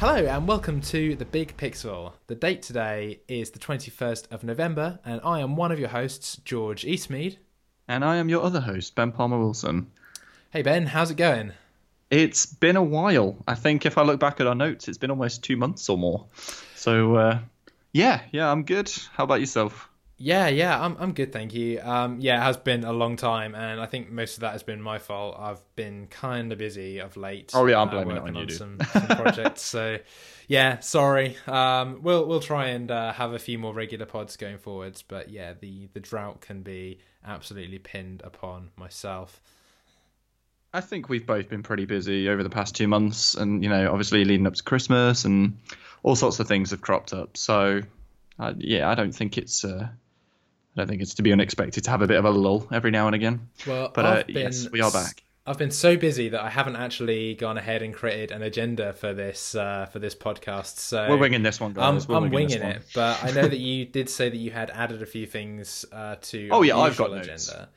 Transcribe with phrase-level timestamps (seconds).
[0.00, 2.14] Hello and welcome to the Big Pixel.
[2.26, 6.40] The date today is the 21st of November, and I am one of your hosts,
[6.42, 7.36] George Eastmead.
[7.86, 9.90] And I am your other host, Ben Palmer Wilson.
[10.52, 11.52] Hey Ben, how's it going?
[12.08, 13.36] It's been a while.
[13.46, 15.98] I think if I look back at our notes, it's been almost two months or
[15.98, 16.24] more.
[16.76, 17.40] So, uh,
[17.92, 18.90] yeah, yeah, I'm good.
[19.12, 19.89] How about yourself?
[20.22, 21.80] Yeah, yeah, I'm I'm good, thank you.
[21.80, 24.62] Um, yeah, it has been a long time, and I think most of that has
[24.62, 25.34] been my fault.
[25.38, 27.52] I've been kind of busy of late.
[27.54, 28.58] Oh yeah, I'm uh, blaming it on you, dude.
[28.58, 29.62] some, some projects.
[29.62, 29.96] so,
[30.46, 31.38] yeah, sorry.
[31.46, 35.30] Um, we'll we'll try and uh, have a few more regular pods going forwards, but
[35.30, 39.40] yeah, the the drought can be absolutely pinned upon myself.
[40.74, 43.90] I think we've both been pretty busy over the past two months, and you know,
[43.90, 45.56] obviously leading up to Christmas, and
[46.02, 47.38] all sorts of things have cropped up.
[47.38, 47.80] So,
[48.38, 49.64] uh, yeah, I don't think it's.
[49.64, 49.88] Uh,
[50.76, 52.90] I don't think it's to be unexpected to have a bit of a lull every
[52.90, 53.48] now and again.
[53.66, 55.22] Well, But uh, been yes, we are back.
[55.46, 59.12] I've been so busy that I haven't actually gone ahead and created an agenda for
[59.12, 60.76] this uh, for this podcast.
[60.78, 62.06] So We're winging this one, I'm, guys.
[62.08, 65.02] I'm winging, winging it, but I know that you did say that you had added
[65.02, 66.48] a few things uh, to.
[66.50, 67.48] Oh, yeah, I've got usual notes.
[67.48, 67.68] agenda.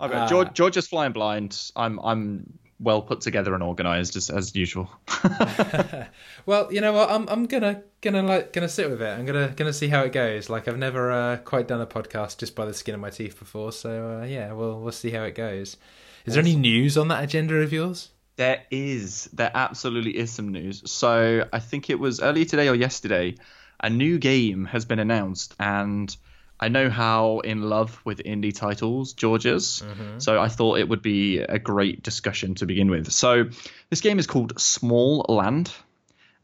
[0.00, 1.70] Okay, Uh, George, George is flying blind.
[1.76, 4.90] I'm I'm well put together and organised as as usual.
[6.44, 7.10] Well, you know what?
[7.10, 9.18] I'm I'm gonna gonna like gonna sit with it.
[9.18, 10.50] I'm gonna gonna see how it goes.
[10.50, 13.38] Like I've never uh, quite done a podcast just by the skin of my teeth
[13.38, 15.76] before, so uh, yeah, we'll we'll see how it goes.
[16.24, 18.08] Is there any news on that agenda of yours?
[18.36, 19.28] There is.
[19.32, 20.90] There absolutely is some news.
[20.90, 23.36] So I think it was earlier today or yesterday,
[23.80, 26.14] a new game has been announced, and
[26.62, 29.82] I know how in love with indie titles George is.
[30.18, 33.10] So I thought it would be a great discussion to begin with.
[33.12, 33.46] So
[33.90, 35.72] this game is called Small Land.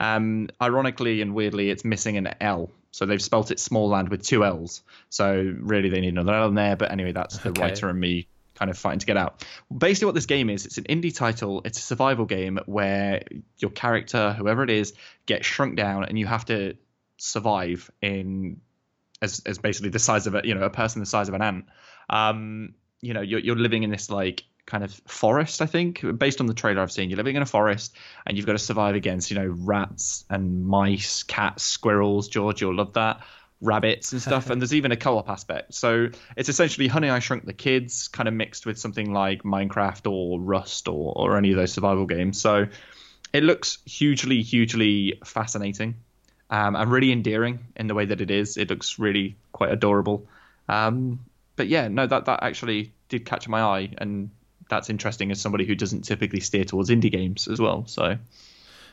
[0.00, 2.70] Um, ironically and weirdly, it's missing an L.
[2.90, 4.82] So they've spelt it Small Land with two L's.
[5.08, 6.74] So really, they need another L in there.
[6.76, 7.60] But anyway, that's the Okay.
[7.60, 9.46] writer and me kind of fighting to get out.
[9.76, 11.62] Basically, what this game is, it's an indie title.
[11.64, 13.22] It's a survival game where
[13.58, 14.94] your character, whoever it is,
[15.26, 16.76] gets shrunk down, and you have to
[17.18, 18.60] survive in
[19.22, 21.42] as as basically the size of a you know a person the size of an
[21.42, 21.64] ant.
[22.10, 25.62] Um, you know, you're you're living in this like kind of forest.
[25.62, 27.96] I think based on the trailer I've seen, you're living in a forest
[28.26, 32.28] and you've got to survive against you know rats and mice, cats, squirrels.
[32.28, 33.20] George, you'll love that.
[33.60, 35.74] Rabbits and stuff, and there's even a co-op aspect.
[35.74, 40.10] So it's essentially Honey I Shrunk the Kids, kind of mixed with something like Minecraft
[40.10, 42.40] or Rust or or any of those survival games.
[42.40, 42.66] So
[43.32, 45.96] it looks hugely, hugely fascinating
[46.50, 48.56] um, and really endearing in the way that it is.
[48.56, 50.26] It looks really quite adorable.
[50.68, 51.20] Um,
[51.56, 54.30] but yeah, no, that that actually did catch my eye, and
[54.68, 57.86] that's interesting as somebody who doesn't typically steer towards indie games as well.
[57.86, 58.18] So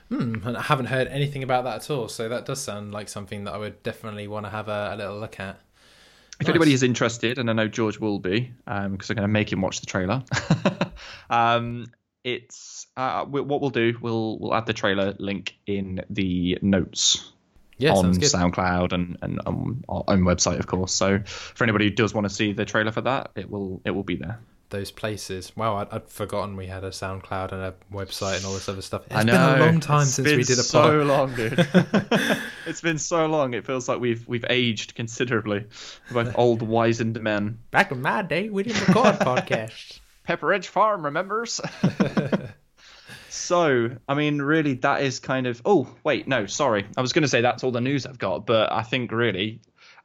[0.09, 2.07] Hmm, and I haven't heard anything about that at all.
[2.07, 4.95] So that does sound like something that I would definitely want to have a, a
[4.95, 5.59] little look at.
[6.39, 6.49] if Nice.
[6.49, 9.61] anybody is interested, and I know George will be, because I'm going to make him
[9.61, 10.23] watch the trailer.
[11.29, 11.87] um,
[12.23, 13.97] it's uh, we- what we'll do.
[13.99, 17.31] We'll we'll add the trailer link in the notes
[17.77, 18.13] Yeah, on.
[18.13, 20.93] SoundCloud and and on our own website, of course.
[20.93, 23.91] So for anybody who does want to see the trailer for that, it will it
[23.91, 24.39] will be there.
[24.69, 25.55] Those places.
[25.55, 28.81] Wow, I'd, I'd forgotten we had a SoundCloud and a website and all this other
[28.81, 29.03] stuff.
[29.05, 29.55] It's I been know.
[29.57, 31.07] a long time It's since we did a so pod.
[31.07, 31.67] long, dude.
[32.65, 33.53] it's been so long.
[33.53, 35.65] It feels like we've we've aged considerably.
[36.11, 37.59] We're both old, wizened men.
[37.71, 39.99] Back in my day, we didn't record podcasts.
[40.27, 41.61] Pepperidge Farm remembers.
[43.35, 45.61] so, I mean, really, that is kind of.
[45.65, 46.85] Oh, wait, no, sorry.
[46.97, 49.61] I was going to say that's all the news I've got, but I think really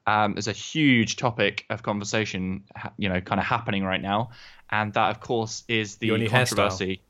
[0.07, 2.65] um, there's a huge topic of conversation,
[2.97, 4.31] you know, kind of happening right now,
[4.71, 7.03] and that, of course, is the Your controversy.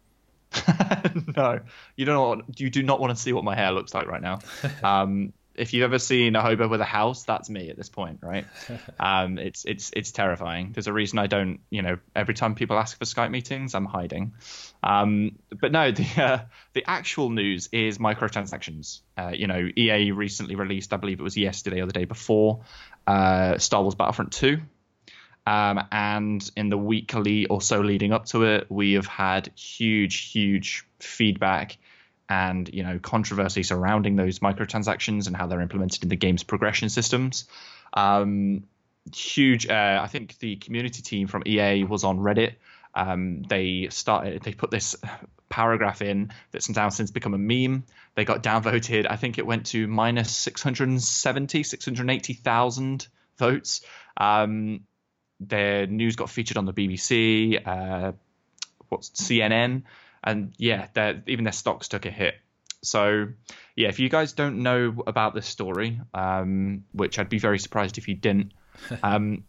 [1.36, 1.60] no,
[1.96, 2.18] you don't.
[2.18, 4.40] Want, you do not want to see what my hair looks like right now.
[4.82, 8.20] Um, if you've ever seen a hobo with a house, that's me at this point,
[8.22, 8.46] right?
[8.98, 10.72] Um, it's it's it's terrifying.
[10.72, 13.86] There's a reason I don't, you know, every time people ask for Skype meetings, I'm
[13.86, 14.32] hiding.
[14.82, 16.38] Um, but no, the uh,
[16.74, 19.00] the actual news is microtransactions.
[19.16, 22.62] Uh, you know, EA recently released, I believe it was yesterday or the day before,
[23.06, 24.58] uh, Star Wars Battlefront 2.
[25.46, 30.30] Um, and in the weekly or so leading up to it, we have had huge,
[30.30, 31.78] huge feedback
[32.30, 36.88] and you know controversy surrounding those microtransactions and how they're implemented in the game's progression
[36.88, 37.44] systems.
[37.92, 38.64] Um,
[39.12, 39.68] huge.
[39.68, 42.54] Uh, I think the community team from EA was on Reddit.
[42.94, 44.42] Um, they started.
[44.42, 44.96] They put this
[45.48, 47.84] paragraph in that's now since become a meme.
[48.14, 49.06] They got downvoted.
[49.10, 53.80] I think it went to minus 670, 680,000 votes.
[54.16, 54.84] Um,
[55.40, 58.12] their news got featured on the BBC, uh,
[58.88, 59.82] what's CNN,
[60.22, 62.34] and yeah, their, even their stocks took a hit.
[62.82, 63.28] So,
[63.76, 67.98] yeah, if you guys don't know about this story, um, which I'd be very surprised
[67.98, 68.52] if you didn't,
[69.02, 69.44] um,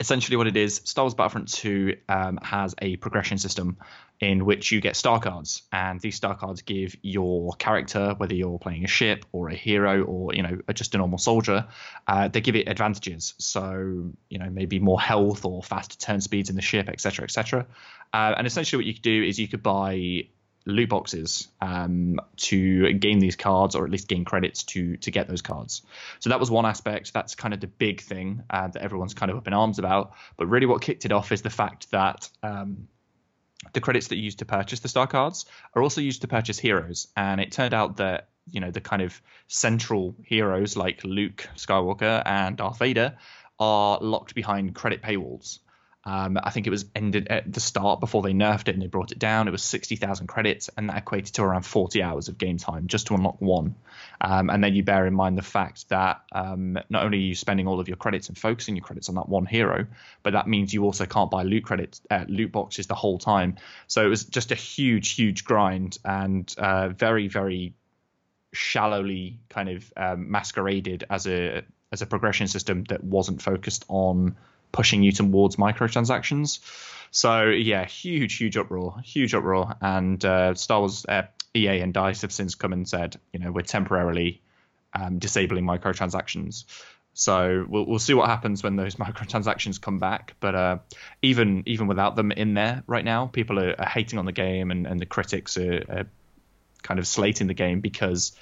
[0.00, 3.76] essentially what it is star wars battlefront 2 um, has a progression system
[4.20, 8.58] in which you get star cards and these star cards give your character whether you're
[8.58, 11.66] playing a ship or a hero or you know just a normal soldier
[12.06, 13.34] uh, they give it advantages.
[13.38, 17.66] So you know maybe more health or faster turn speeds in the ship etc etc
[18.12, 20.26] uh, and essentially what you could do is you could buy
[20.66, 25.28] loot boxes um, to gain these cards or at least gain credits to to get
[25.28, 25.82] those cards.
[26.20, 27.12] So that was one aspect.
[27.12, 30.12] That's kind of the big thing uh, that everyone's kind of up in arms about.
[30.36, 32.88] But really, what kicked it off is the fact that um,
[33.72, 36.58] the credits that you use to purchase the star cards are also used to purchase
[36.58, 37.08] heroes.
[37.16, 42.22] And it turned out that you know the kind of central heroes like Luke Skywalker
[42.24, 43.16] and Darth Vader
[43.58, 45.60] are locked behind credit paywalls.
[46.06, 48.86] Um, I think it was ended at the start before they nerfed it and they
[48.86, 49.48] brought it down.
[49.48, 53.06] It was 60,000 credits, and that equated to around 40 hours of game time just
[53.06, 53.74] to unlock one.
[54.20, 57.34] Um, and then you bear in mind the fact that um, not only are you
[57.34, 59.86] spending all of your credits and focusing your credits on that one hero,
[60.22, 63.56] but that means you also can't buy loot credits, uh, loot boxes the whole time.
[63.86, 67.74] So it was just a huge, huge grind and uh, very, very
[68.52, 71.62] shallowly kind of um, masqueraded as a
[71.92, 74.36] as a progression system that wasn't focused on
[74.74, 76.58] pushing you towards microtransactions.
[77.10, 79.76] So yeah, huge, huge uproar, huge uproar.
[79.80, 81.22] And uh, Star Wars, uh,
[81.54, 84.42] EA, and Dice have since come and said, you know, we're temporarily
[84.92, 86.64] um, disabling microtransactions.
[87.16, 90.34] So we'll we'll see what happens when those microtransactions come back.
[90.40, 90.78] But uh,
[91.22, 94.72] even even without them in there right now, people are, are hating on the game,
[94.72, 96.06] and, and the critics are, are
[96.82, 98.32] kind of slating the game because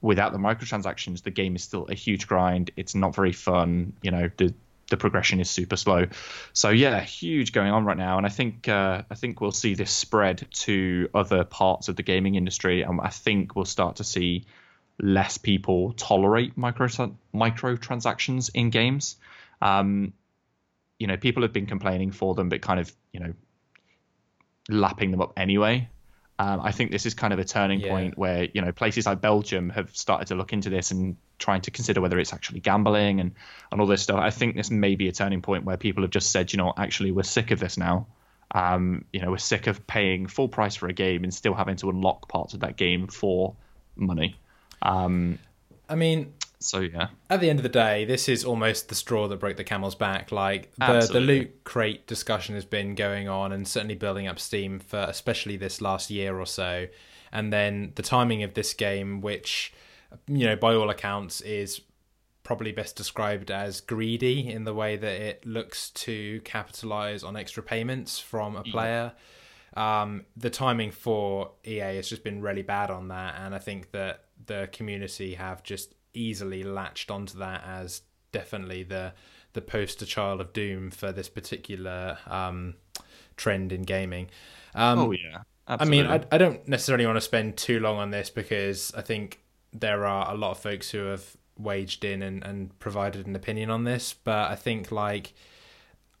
[0.00, 2.72] without the microtransactions, the game is still a huge grind.
[2.76, 3.92] It's not very fun.
[4.02, 4.52] You know, the
[4.90, 6.06] the progression is super slow.
[6.52, 9.74] So yeah, huge going on right now, and I think uh, I think we'll see
[9.74, 14.04] this spread to other parts of the gaming industry, and I think we'll start to
[14.04, 14.44] see
[14.98, 16.86] less people tolerate micro
[17.34, 19.16] microtransactions in games.
[19.60, 20.12] Um,
[20.98, 23.34] you know, people have been complaining for them, but kind of you know
[24.68, 25.88] lapping them up anyway.
[26.38, 27.88] Um, I think this is kind of a turning yeah.
[27.88, 31.62] point where you know places like Belgium have started to look into this and trying
[31.62, 33.32] to consider whether it's actually gambling and
[33.72, 34.18] and all this stuff.
[34.18, 36.72] I think this may be a turning point where people have just said, you know,
[36.76, 38.06] actually we're sick of this now.
[38.52, 41.76] Um, you know, we're sick of paying full price for a game and still having
[41.76, 43.56] to unlock parts of that game for
[43.96, 44.36] money.
[44.82, 45.38] Um,
[45.88, 47.08] I mean, so yeah.
[47.28, 49.94] At the end of the day, this is almost the straw that broke the camel's
[49.94, 50.32] back.
[50.32, 54.78] Like the the loot crate discussion has been going on and certainly building up steam
[54.78, 56.86] for especially this last year or so.
[57.32, 59.74] And then the timing of this game, which
[60.26, 61.82] you know by all accounts is
[62.42, 67.62] probably best described as greedy in the way that it looks to capitalize on extra
[67.62, 69.12] payments from a player.
[69.76, 70.02] Yeah.
[70.02, 73.90] Um, the timing for EA has just been really bad on that, and I think
[73.90, 78.02] that the community have just easily latched onto that as
[78.32, 79.12] definitely the
[79.52, 82.74] the poster child of doom for this particular um,
[83.36, 84.28] trend in gaming.
[84.74, 86.00] Um, oh yeah, Absolutely.
[86.00, 89.02] I mean, I, I don't necessarily want to spend too long on this because I
[89.02, 89.40] think
[89.72, 93.70] there are a lot of folks who have waged in and, and provided an opinion
[93.70, 95.34] on this, but I think like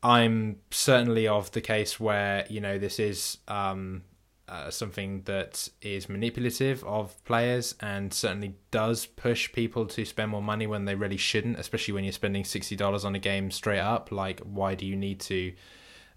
[0.02, 4.02] I'm certainly of the case where you know this is um,
[4.48, 10.42] uh, something that is manipulative of players and certainly does push people to spend more
[10.42, 13.80] money when they really shouldn't, especially when you're spending sixty dollars on a game straight
[13.80, 14.12] up.
[14.12, 15.52] Like, why do you need to,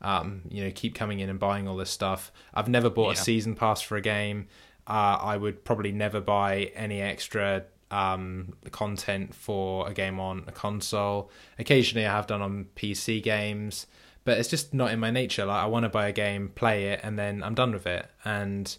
[0.02, 2.32] um, you know, keep coming in and buying all this stuff?
[2.54, 3.22] I've never bought yeah.
[3.22, 4.48] a season pass for a game.
[4.86, 10.52] Uh, I would probably never buy any extra um, content for a game on a
[10.52, 11.32] console.
[11.58, 13.88] Occasionally, I have done on PC games
[14.24, 15.46] but it's just not in my nature.
[15.46, 18.08] Like I want to buy a game, play it, and then I'm done with it.
[18.24, 18.76] And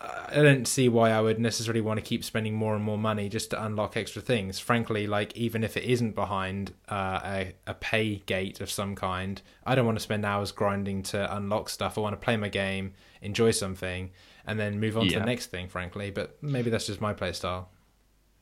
[0.00, 3.28] I don't see why I would necessarily want to keep spending more and more money
[3.28, 4.60] just to unlock extra things.
[4.60, 9.42] Frankly, like even if it isn't behind uh, a a pay gate of some kind,
[9.66, 11.98] I don't want to spend hours grinding to unlock stuff.
[11.98, 14.10] I want to play my game, enjoy something,
[14.46, 15.14] and then move on yeah.
[15.14, 15.68] to the next thing.
[15.68, 17.66] Frankly, but maybe that's just my playstyle.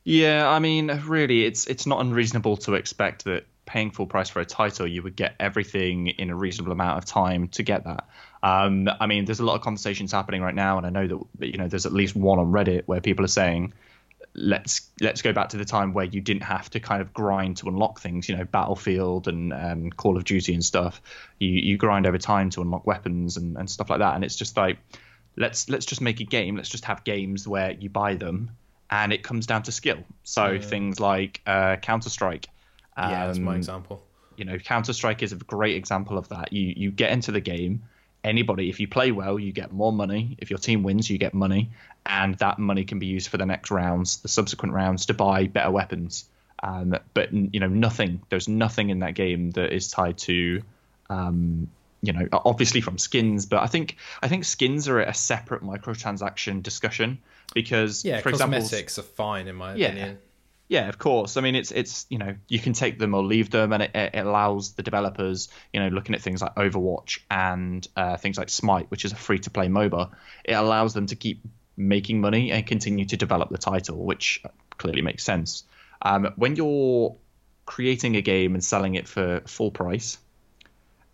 [0.03, 4.39] Yeah, I mean, really, it's it's not unreasonable to expect that paying full price for
[4.39, 8.07] a title, you would get everything in a reasonable amount of time to get that.
[8.41, 11.47] Um, I mean, there's a lot of conversations happening right now, and I know that
[11.47, 13.73] you know there's at least one on Reddit where people are saying,
[14.33, 17.57] let's let's go back to the time where you didn't have to kind of grind
[17.57, 18.27] to unlock things.
[18.27, 21.01] You know, Battlefield and um, Call of Duty and stuff.
[21.37, 24.35] You you grind over time to unlock weapons and, and stuff like that, and it's
[24.35, 24.77] just like
[25.35, 26.55] let's let's just make a game.
[26.55, 28.51] Let's just have games where you buy them
[28.89, 30.03] and it comes down to skill.
[30.23, 30.61] So yeah.
[30.61, 32.47] things like uh, Counter Strike
[32.97, 34.03] um, yeah, that's my um, example.
[34.35, 36.53] You know, Counter Strike is a great example of that.
[36.53, 37.83] You you get into the game.
[38.23, 40.35] Anybody, if you play well, you get more money.
[40.39, 41.71] If your team wins, you get money,
[42.05, 45.47] and that money can be used for the next rounds, the subsequent rounds, to buy
[45.47, 46.25] better weapons.
[46.61, 48.21] Um, but you know, nothing.
[48.29, 50.61] There's nothing in that game that is tied to,
[51.09, 51.69] um,
[52.01, 53.45] you know, obviously from skins.
[53.45, 57.19] But I think I think skins are a separate microtransaction discussion
[57.53, 59.87] because, yeah, for example, cosmetics are fine in my Yeah.
[59.89, 60.17] opinion.
[60.69, 61.37] Yeah, of course.
[61.37, 63.91] I mean, it's it's you know you can take them or leave them, and it,
[63.95, 68.49] it allows the developers, you know, looking at things like Overwatch and uh, things like
[68.49, 70.11] Smite, which is a free to play MOBA,
[70.43, 71.41] it allows them to keep
[71.77, 74.43] making money and continue to develop the title, which
[74.77, 75.63] clearly makes sense.
[76.01, 77.15] Um, when you're
[77.65, 80.17] creating a game and selling it for full price,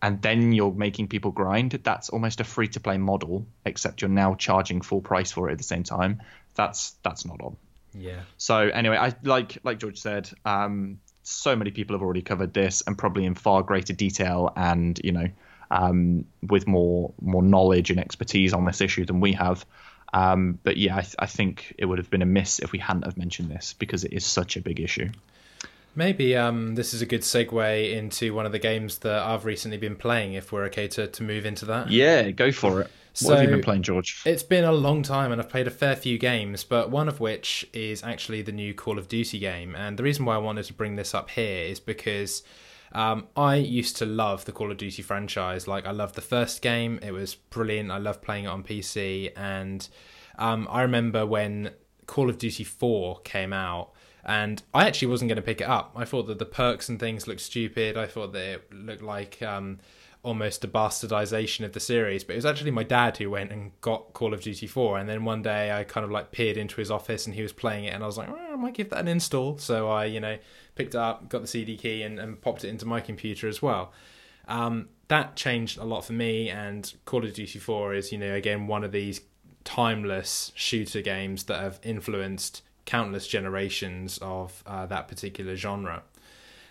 [0.01, 4.09] and then you're making people grind, that's almost a free to play model, except you're
[4.09, 6.21] now charging full price for it at the same time.
[6.55, 7.55] That's that's not on.
[7.97, 8.21] Yeah.
[8.37, 12.83] So anyway, I like like George said, um, so many people have already covered this,
[12.85, 15.27] and probably in far greater detail, and you know,
[15.71, 19.65] um, with more more knowledge and expertise on this issue than we have.
[20.13, 22.77] Um, but yeah, I, th- I think it would have been a miss if we
[22.77, 25.09] hadn't have mentioned this because it is such a big issue.
[25.95, 29.77] Maybe um, this is a good segue into one of the games that I've recently
[29.77, 30.33] been playing.
[30.33, 31.91] If we're okay to, to move into that.
[31.91, 32.91] Yeah, go for it.
[33.13, 34.23] So- what have you been playing, George?
[34.25, 37.19] It's been a long time and I've played a fair few games, but one of
[37.19, 39.75] which is actually the new Call of Duty game.
[39.75, 42.41] And the reason why I wanted to bring this up here is because
[42.91, 45.67] um, I used to love the Call of Duty franchise.
[45.67, 47.91] Like, I loved the first game, it was brilliant.
[47.91, 49.31] I loved playing it on PC.
[49.35, 49.87] And
[50.39, 51.71] um, I remember when
[52.07, 53.91] Call of Duty 4 came out.
[54.25, 55.93] And I actually wasn't going to pick it up.
[55.95, 57.97] I thought that the perks and things looked stupid.
[57.97, 59.79] I thought that it looked like um,
[60.23, 62.23] almost a bastardization of the series.
[62.23, 64.97] But it was actually my dad who went and got Call of Duty 4.
[64.97, 67.51] And then one day I kind of like peered into his office and he was
[67.51, 67.93] playing it.
[67.93, 69.57] And I was like, oh, I might give that an install.
[69.57, 70.37] So I, you know,
[70.75, 73.61] picked it up, got the CD key, and, and popped it into my computer as
[73.61, 73.91] well.
[74.47, 76.49] Um, that changed a lot for me.
[76.49, 79.19] And Call of Duty 4 is, you know, again, one of these
[79.65, 86.03] timeless shooter games that have influenced countless generations of uh, that particular genre.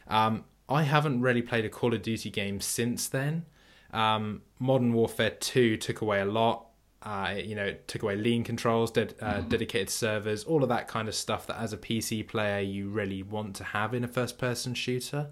[0.09, 3.45] Um, I haven't really played a Call of Duty game since then.
[3.92, 6.66] Um, Modern Warfare 2 took away a lot.
[7.02, 10.87] Uh, you know, it took away lean controls, ded- uh, dedicated servers, all of that
[10.87, 14.09] kind of stuff that as a PC player you really want to have in a
[14.09, 15.28] first person shooter.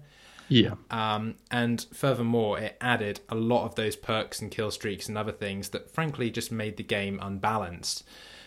[0.49, 5.17] Yeah, Um, and furthermore, it added a lot of those perks and kill streaks and
[5.17, 8.03] other things that frankly just made the game unbalanced.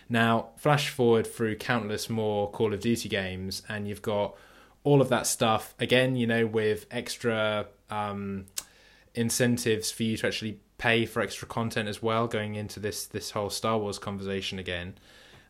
[0.09, 4.37] Now, flash forward through countless more Call of Duty games, and you've got
[4.83, 8.47] all of that stuff again, you know, with extra um,
[9.15, 13.31] incentives for you to actually pay for extra content as well, going into this this
[13.31, 14.95] whole Star Wars conversation again.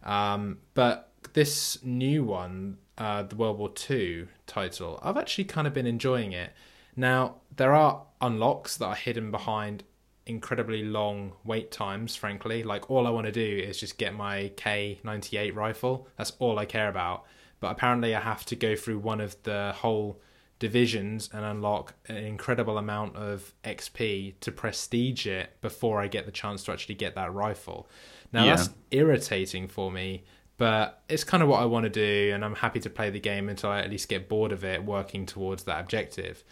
[0.04, 5.72] Um, but this new one, uh, the World War II title, I've actually kind of
[5.72, 6.52] been enjoying it.
[6.96, 9.82] Now, there are unlocks that are hidden behind
[10.26, 12.62] incredibly long wait times, frankly.
[12.62, 16.08] Like, all I want to do is just get my K98 rifle.
[16.16, 17.24] That's all I care about.
[17.60, 20.20] But apparently, I have to go through one of the whole
[20.58, 26.32] divisions and unlock an incredible amount of XP to prestige it before I get the
[26.32, 27.88] chance to actually get that rifle.
[28.32, 28.56] Now, Yeah.
[28.56, 30.24] that's irritating for me,
[30.56, 33.20] but it's kind of what I want to do, and I'm happy to play the
[33.20, 36.44] game until I at least get bored of it, working towards that objective.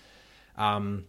[0.57, 1.07] Um,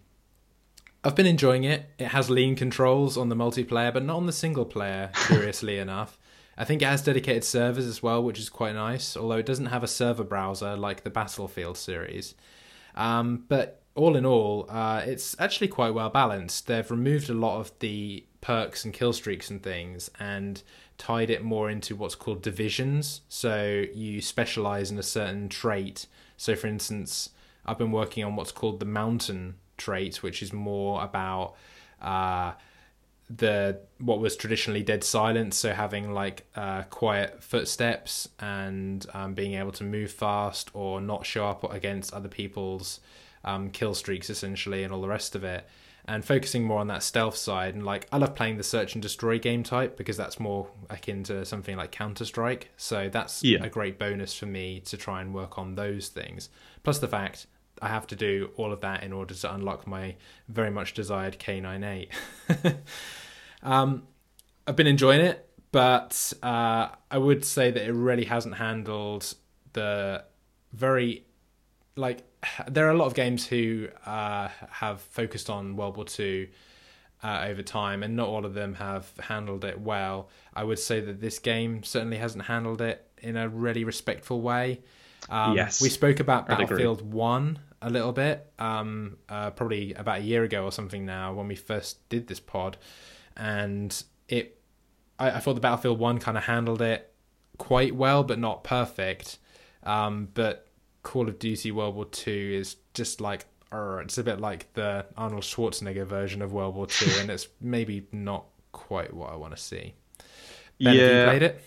[1.05, 1.89] I've been enjoying it.
[2.00, 6.17] It has lean controls on the multiplayer, but not on the single player, curiously enough.
[6.57, 9.65] I think it has dedicated servers as well, which is quite nice, although it doesn't
[9.65, 12.36] have a server browser like the Battlefield series.
[12.95, 16.67] Um, but all in all, uh, it's actually quite well balanced.
[16.67, 20.62] They've removed a lot of the perks and kill streaks and things and
[20.98, 23.22] tied it more into what's called divisions.
[23.27, 26.07] So you specialize in a certain trait.
[26.38, 27.31] So, for instance,
[27.65, 31.55] I've been working on what's called the mountain trait, which is more about
[32.01, 32.53] uh,
[33.29, 35.57] the what was traditionally dead silence.
[35.57, 41.25] So having like uh, quiet footsteps and um, being able to move fast or not
[41.25, 42.99] show up against other people's
[43.45, 45.65] um, kill streaks, essentially, and all the rest of it.
[46.05, 49.01] And focusing more on that stealth side, and like I love playing the search and
[49.01, 52.71] destroy game type because that's more akin to something like Counter Strike.
[52.75, 53.63] So that's Yeah.
[53.63, 56.49] a great bonus for me to try and work on those things.
[56.83, 57.47] Plus the fact
[57.81, 60.15] I have to do all of that in order to unlock my
[60.47, 62.09] very much desired K98.
[63.63, 64.03] um,
[64.67, 69.33] I've been enjoying it, but uh, I would say that it really hasn't handled
[69.73, 70.23] the
[70.71, 71.25] very
[71.95, 72.23] like
[72.67, 76.47] there are a lot of games who uh, have focused on World War Two
[77.23, 80.29] uh, over time, and not all of them have handled it well.
[80.53, 84.81] I would say that this game certainly hasn't handled it in a really respectful way.
[85.29, 86.77] Um, Yes, we spoke about I'd agree.
[86.77, 91.33] Battlefield One a little bit, um, uh, probably about a year ago or something now
[91.33, 92.77] when we first did this pod,
[93.35, 94.59] and it.
[95.19, 97.11] I, I thought the Battlefield One kind of handled it
[97.57, 99.37] quite well, but not perfect.
[99.83, 100.67] Um, but
[101.03, 105.05] Call of Duty World War Two is just like uh, it's a bit like the
[105.17, 109.55] Arnold Schwarzenegger version of World War Two, and it's maybe not quite what I want
[109.55, 109.93] to see.
[110.79, 111.61] Ben, yeah, have you played it?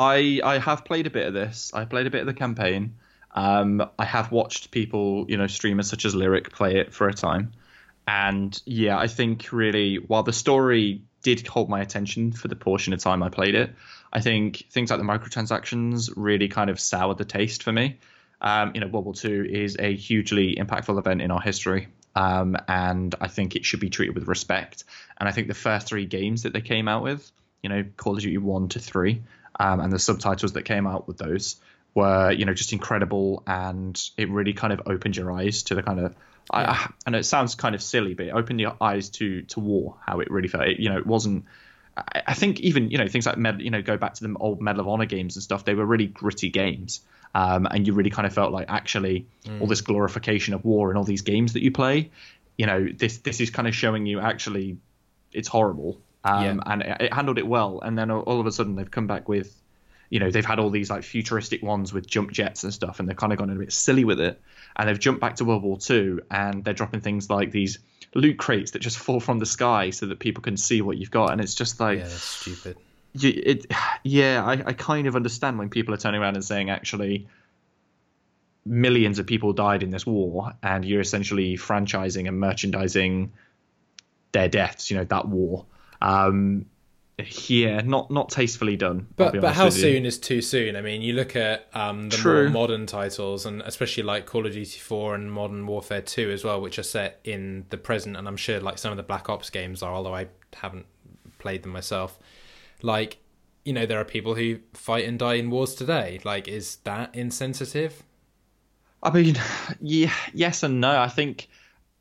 [0.00, 1.72] I I have played a bit of this.
[1.74, 2.94] I played a bit of the campaign.
[3.32, 7.12] Um, I have watched people, you know, streamers such as Lyric play it for a
[7.12, 7.52] time,
[8.08, 12.94] and yeah, I think really while the story did hold my attention for the portion
[12.94, 13.74] of time I played it,
[14.10, 17.98] I think things like the microtransactions really kind of soured the taste for me.
[18.40, 22.56] Um, you know, World War II is a hugely impactful event in our history, um,
[22.68, 24.84] and I think it should be treated with respect.
[25.18, 27.30] And I think the first three games that they came out with,
[27.62, 29.20] you know, Call of Duty one to three,
[29.58, 31.56] um, and the subtitles that came out with those
[31.94, 35.82] were, you know, just incredible, and it really kind of opened your eyes to the
[35.82, 36.14] kind of
[36.50, 39.42] I, I, I know it sounds kind of silly, but it opened your eyes to
[39.42, 40.68] to war, how it really felt.
[40.68, 41.44] It, you know, it wasn't
[41.96, 44.60] I think even you know things like Med, you know go back to the old
[44.60, 45.64] Medal of Honor games and stuff.
[45.64, 47.00] They were really gritty games,
[47.34, 49.60] um, and you really kind of felt like actually mm.
[49.60, 52.10] all this glorification of war and all these games that you play.
[52.56, 54.78] You know this this is kind of showing you actually
[55.32, 56.56] it's horrible, um, yeah.
[56.66, 57.80] and it, it, handled it well.
[57.82, 59.54] And then all of a sudden they've come back with,
[60.10, 63.08] you know, they've had all these like futuristic ones with jump jets and stuff, and
[63.08, 64.40] they've kind of gone a bit silly with it.
[64.76, 67.78] And they've jumped back to World War Two, and they're dropping things like these
[68.14, 71.10] loot crates that just fall from the sky so that people can see what you've
[71.10, 72.76] got, and it's just like yeah, that's stupid.
[73.14, 73.66] You, it,
[74.04, 77.28] yeah, I, I kind of understand when people are turning around and saying actually
[78.66, 83.32] millions of people died in this war, and you're essentially franchising and merchandising
[84.32, 84.90] their deaths.
[84.90, 85.66] You know that war.
[86.00, 86.66] Um,
[87.48, 89.06] yeah, not not tastefully done.
[89.16, 90.76] But but how soon is too soon?
[90.76, 92.44] I mean, you look at um, the True.
[92.44, 96.44] more modern titles, and especially like Call of Duty 4 and Modern Warfare 2 as
[96.44, 98.16] well, which are set in the present.
[98.16, 100.86] And I'm sure like some of the Black Ops games are, although I haven't
[101.38, 102.18] played them myself.
[102.82, 103.18] Like,
[103.64, 106.20] you know, there are people who fight and die in wars today.
[106.24, 108.02] Like, is that insensitive?
[109.02, 109.36] I mean,
[109.80, 110.98] yeah, yes and no.
[110.98, 111.48] I think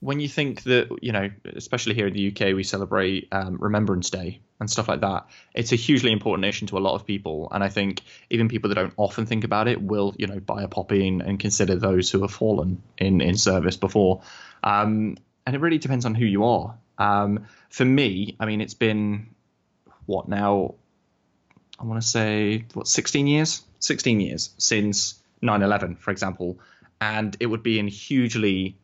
[0.01, 4.09] when you think that you know, especially here in the UK, we celebrate um, Remembrance
[4.09, 5.27] Day and stuff like that.
[5.53, 8.69] It's a hugely important issue to a lot of people, and I think even people
[8.69, 11.75] that don't often think about it will, you know, buy a poppy and, and consider
[11.75, 14.21] those who have fallen in in service before.
[14.63, 16.77] Um, and it really depends on who you are.
[16.97, 19.33] Um, for me, I mean, it's been
[20.05, 20.75] what now?
[21.79, 26.59] I want to say what 16 years, 16 years since 9/11, for example,
[27.01, 28.77] and it would be in hugely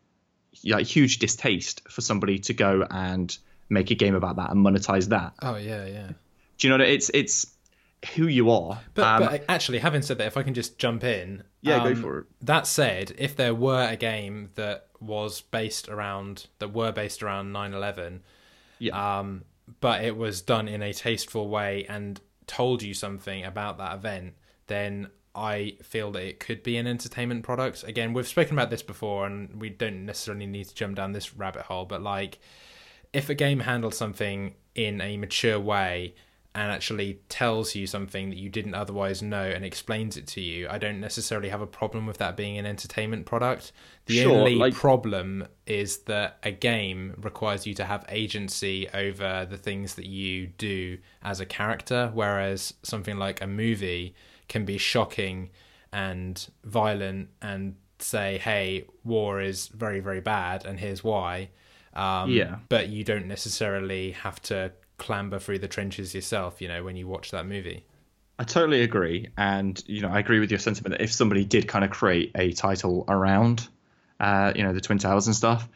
[0.64, 3.38] like huge distaste for somebody to go and
[3.70, 5.34] make a game about that and monetize that.
[5.42, 6.10] Oh yeah, yeah.
[6.58, 7.46] Do you know that it's it's
[8.16, 8.80] who you are?
[8.94, 11.94] But, um, but actually, having said that, if I can just jump in, yeah, um,
[11.94, 12.26] go for it.
[12.42, 17.52] That said, if there were a game that was based around that were based around
[17.52, 18.20] 9/11,
[18.80, 19.44] yeah, um,
[19.82, 24.34] but it was done in a tasteful way and told you something about that event,
[24.68, 27.84] then I feel that it could be an entertainment product.
[27.84, 31.36] Again, we've spoken about this before, and we don't necessarily need to jump down this
[31.36, 32.40] rabbit hole, but like,
[33.12, 36.16] if a game handles something in a mature way
[36.54, 40.70] and actually tells you something that you didn't otherwise know and explains it to you,
[40.70, 43.74] I don't necessarily have a problem with that being an entertainment product.
[44.06, 44.74] The sure, only like...
[44.74, 50.48] problem is that a game requires you to have agency over the things that you
[50.48, 54.16] do as a character, whereas something like a movie
[54.48, 55.50] can be shocking
[55.92, 61.50] and violent and say, hey, war is very, very bad and here's why.
[61.94, 62.58] Um, yeah.
[62.68, 67.08] But you don't necessarily have to clamber through the trenches yourself, you know, when you
[67.08, 67.86] watch that movie.
[68.38, 69.30] I totally agree.
[69.38, 72.32] And, you know, I agree with your sentiment that if somebody did kind of create
[72.36, 73.68] a title around,
[74.20, 75.68] uh, you know, the Twin Towers and stuff,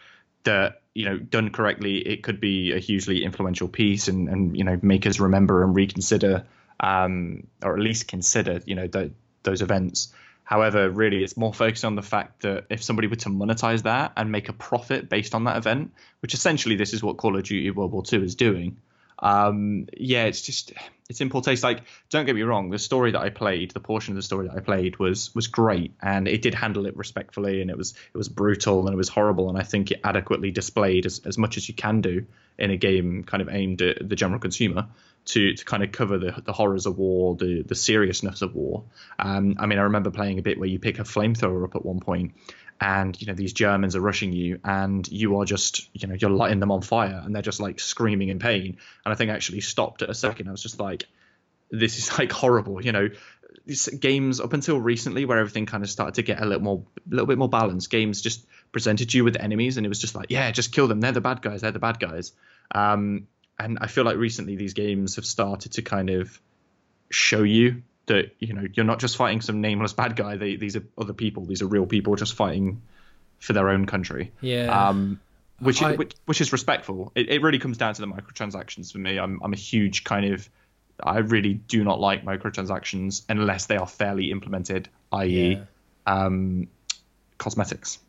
[0.44, 4.66] that, you know, done correctly, it could be a hugely influential piece and, and you
[4.66, 6.46] know, make us remember and reconsider
[6.80, 9.12] um, or at least consider, you know, th-
[9.44, 10.14] those events.
[10.44, 14.14] However, really, it's more focused on the fact that if somebody were to monetize that
[14.18, 17.44] and make a profit based on that event, which essentially this is what Call of
[17.44, 18.78] Duty World War II is doing,
[19.20, 20.74] um, yeah, it's just
[21.10, 21.64] it's in poor taste.
[21.64, 24.48] Like, don't get me wrong, the story that I played, the portion of the story
[24.48, 27.94] that I played was was great, and it did handle it respectfully, and it was
[28.14, 31.38] it was brutal and it was horrible, and I think it adequately displayed as as
[31.38, 32.26] much as you can do
[32.58, 34.88] in a game kind of aimed at the general consumer
[35.30, 38.84] to to kind of cover the the horrors of war, the the seriousness of war.
[39.18, 41.86] Um, I mean, I remember playing a bit where you pick a flamethrower up at
[41.86, 42.34] one point,
[42.82, 46.32] and you know these Germans are rushing you, and you are just you know you're
[46.32, 48.78] lighting them on fire, and they're just like screaming in pain.
[49.06, 50.48] And I think I actually stopped at a second.
[50.48, 51.06] I was just like,
[51.70, 53.10] this is like horrible, you know.
[54.00, 57.10] Games up until recently, where everything kind of started to get a little more, a
[57.12, 60.32] little bit more balanced, games just presented you with enemies, and it was just like,
[60.32, 61.02] yeah, just kill them.
[61.02, 61.62] They're the bad guys.
[61.62, 62.32] They're the bad guys.
[62.74, 63.28] Um,
[63.60, 66.40] and I feel like recently these games have started to kind of
[67.10, 70.38] show you that you know you're not just fighting some nameless bad guy.
[70.38, 71.46] They, these are other people.
[71.46, 72.82] These are real people just fighting
[73.40, 74.32] for their own country.
[74.42, 74.88] Yeah.
[74.90, 75.20] Um,
[75.60, 77.12] which, I- which which is respectful.
[77.16, 79.20] It, it really comes down to the microtransactions for me.
[79.20, 80.50] I'm I'm a huge kind of
[81.02, 85.54] I really do not like microtransactions unless they are fairly implemented, i.e.
[85.56, 85.64] Yeah.
[86.06, 86.68] Um,
[87.38, 88.00] cosmetics.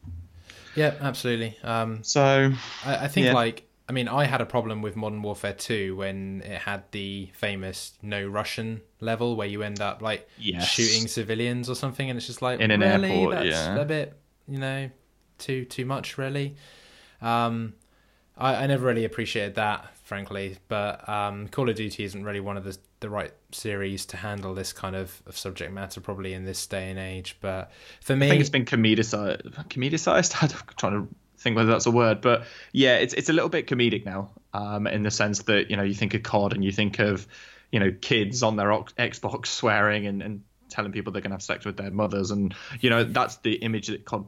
[0.74, 1.56] Yeah, absolutely.
[1.62, 2.52] Um, So
[2.84, 3.32] I, I think Yeah.
[3.34, 7.28] like I mean I had a problem with Modern Warfare 2 when it had the
[7.34, 10.68] famous no Russian level where you end up like Yes.
[10.68, 13.74] shooting civilians or something and it's just like In an really airport, that's yeah.
[13.74, 14.90] a bit you know
[15.38, 16.54] too too much really.
[17.20, 17.74] Um,
[18.36, 22.56] I, I never really appreciated that frankly, but um, Call of Duty isn't really one
[22.56, 26.44] of the the right series to handle this kind of, of subject matter probably in
[26.44, 27.38] this day and age.
[27.40, 27.72] But
[28.02, 29.54] for me, I think it's been comedicized.
[29.68, 30.36] Comedicized?
[30.42, 33.66] I'm trying to think whether that's a word, but yeah, it's it's a little bit
[33.66, 36.72] comedic now, um, in the sense that you know you think of COD and you
[36.72, 37.26] think of
[37.72, 41.64] you know kids on their Xbox swearing and, and telling people they're gonna have sex
[41.64, 44.26] with their mothers, and you know that's the image that COD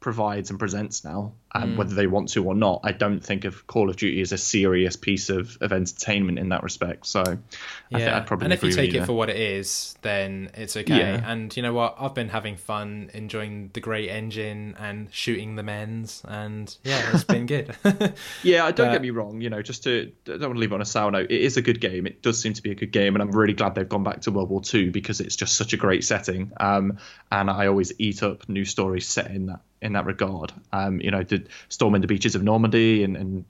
[0.00, 3.66] provides and presents now, and whether they want to or not, I don't think of
[3.66, 7.06] Call of Duty as a serious piece of, of entertainment in that respect.
[7.06, 10.50] So I think I'd probably and if you take it for what it is, then
[10.54, 10.98] it's okay.
[10.98, 11.30] Yeah.
[11.30, 11.96] And you know what?
[11.98, 17.24] I've been having fun enjoying the great engine and shooting the men's, and yeah, it's
[17.24, 17.74] been good.
[18.42, 19.40] Yeah, don't But- get me wrong.
[19.40, 21.30] You know, just to I don't want to leave it on a sour note.
[21.30, 22.06] It is a good game.
[22.06, 24.22] It does seem to be a good game, and I'm really glad they've gone back
[24.22, 26.52] to World War II because it's just such a great setting.
[26.58, 26.98] Um,
[27.30, 30.52] and I always eat up new stories set in that in that regard.
[30.72, 33.44] Um, you know, the storming the beaches of Normandy and, and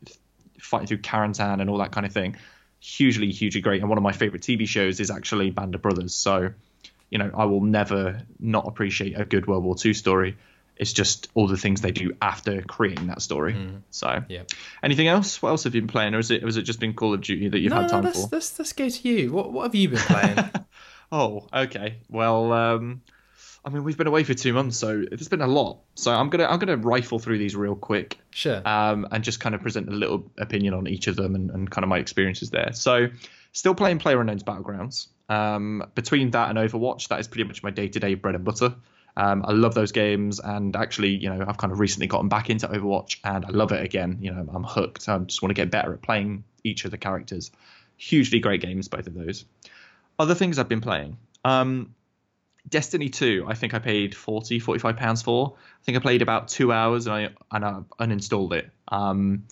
[0.58, 2.36] fighting through Carentan and all that kind of thing.
[2.80, 3.80] Hugely, hugely great.
[3.80, 6.14] And one of my favorite TV shows is actually Band of Brothers.
[6.14, 6.52] So,
[7.10, 10.36] you know, I will never not appreciate a good World War II story.
[10.76, 13.54] It's just all the things they do after creating that story.
[13.90, 14.44] So, yeah.
[14.82, 15.42] Anything else?
[15.42, 17.20] What else have you been playing, or is it, has it just been Call of
[17.20, 18.28] Duty that you've no, had time let's, for?
[18.32, 19.30] let's let's go to you.
[19.30, 20.38] What what have you been playing?
[21.12, 21.96] Oh, okay.
[22.08, 23.02] Well, um,
[23.64, 25.80] I mean, we've been away for two months, so there's been a lot.
[25.94, 28.62] So I'm gonna I'm gonna rifle through these real quick, sure.
[28.66, 31.70] um, and just kind of present a little opinion on each of them and, and
[31.70, 32.72] kind of my experiences there.
[32.72, 33.08] So,
[33.52, 35.08] still playing PlayerUnknown's Battlegrounds.
[35.28, 38.74] Um, between that and Overwatch, that is pretty much my day-to-day bread and butter.
[39.16, 42.48] Um, I love those games, and actually, you know, I've kind of recently gotten back
[42.48, 44.18] into Overwatch, and I love it again.
[44.20, 45.08] You know, I'm hooked.
[45.08, 47.50] I just want to get better at playing each of the characters.
[47.96, 49.44] Hugely great games, both of those.
[50.18, 51.18] Other things I've been playing.
[51.44, 51.94] Um,
[52.70, 55.56] Destiny 2, I think I paid 40, 45 pounds for.
[55.56, 58.70] I think I played about two hours and I and I uninstalled it.
[58.88, 59.44] Um,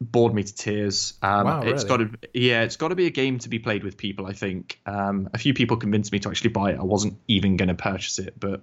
[0.00, 1.14] bored me to tears.
[1.22, 2.06] Um, Wow, It's really?
[2.06, 4.26] got to, yeah, it's got to be a game to be played with people.
[4.26, 4.80] I think.
[4.86, 6.78] Um, a few people convinced me to actually buy it.
[6.78, 8.62] I wasn't even going to purchase it, but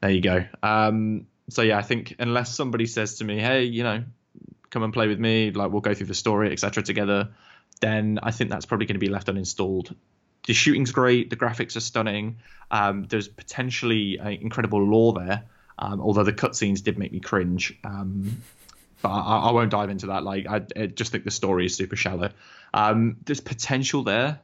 [0.00, 0.44] there you go.
[0.62, 4.04] Um, so yeah, I think unless somebody says to me, hey, you know,
[4.70, 7.30] come and play with me, like we'll go through the story, etc., together,
[7.80, 9.94] then I think that's probably going to be left uninstalled.
[10.46, 12.38] The shooting's great, the graphics are stunning.
[12.70, 15.44] Um, there's potentially incredible lore there,
[15.78, 17.78] um, although the cutscenes did make me cringe.
[17.84, 18.42] Um,
[19.02, 20.22] but I, I won't dive into that.
[20.22, 22.30] Like I, I just think the story is super shallow.
[22.72, 24.40] Um, there's potential there,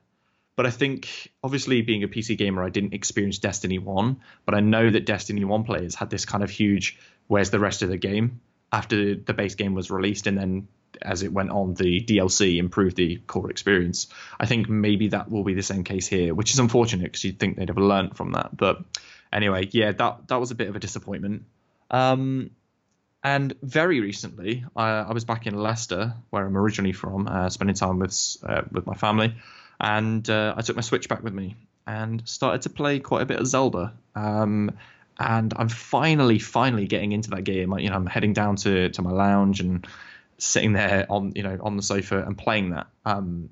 [0.56, 4.60] but I think obviously being a PC gamer, I didn't experience Destiny One, but I
[4.60, 7.98] know that Destiny One players had this kind of huge "Where's the rest of the
[7.98, 8.40] game?"
[8.72, 10.68] after the base game was released, and then
[11.02, 14.08] as it went on, the DLC improved the core experience.
[14.38, 17.38] I think maybe that will be the same case here, which is unfortunate because you'd
[17.38, 18.56] think they'd have learned from that.
[18.56, 18.82] But
[19.32, 21.44] anyway, yeah, that that was a bit of a disappointment.
[21.90, 22.50] Um,
[23.22, 27.74] and very recently, I, I was back in Leicester, where I'm originally from, uh, spending
[27.74, 29.34] time with uh, with my family,
[29.80, 31.56] and uh, I took my Switch back with me
[31.86, 33.92] and started to play quite a bit of Zelda.
[34.14, 34.76] Um,
[35.18, 37.72] and I'm finally, finally getting into that game.
[37.72, 39.86] I, you know, I'm heading down to, to my lounge and
[40.38, 42.86] sitting there on you know on the sofa and playing that.
[43.04, 43.50] Um,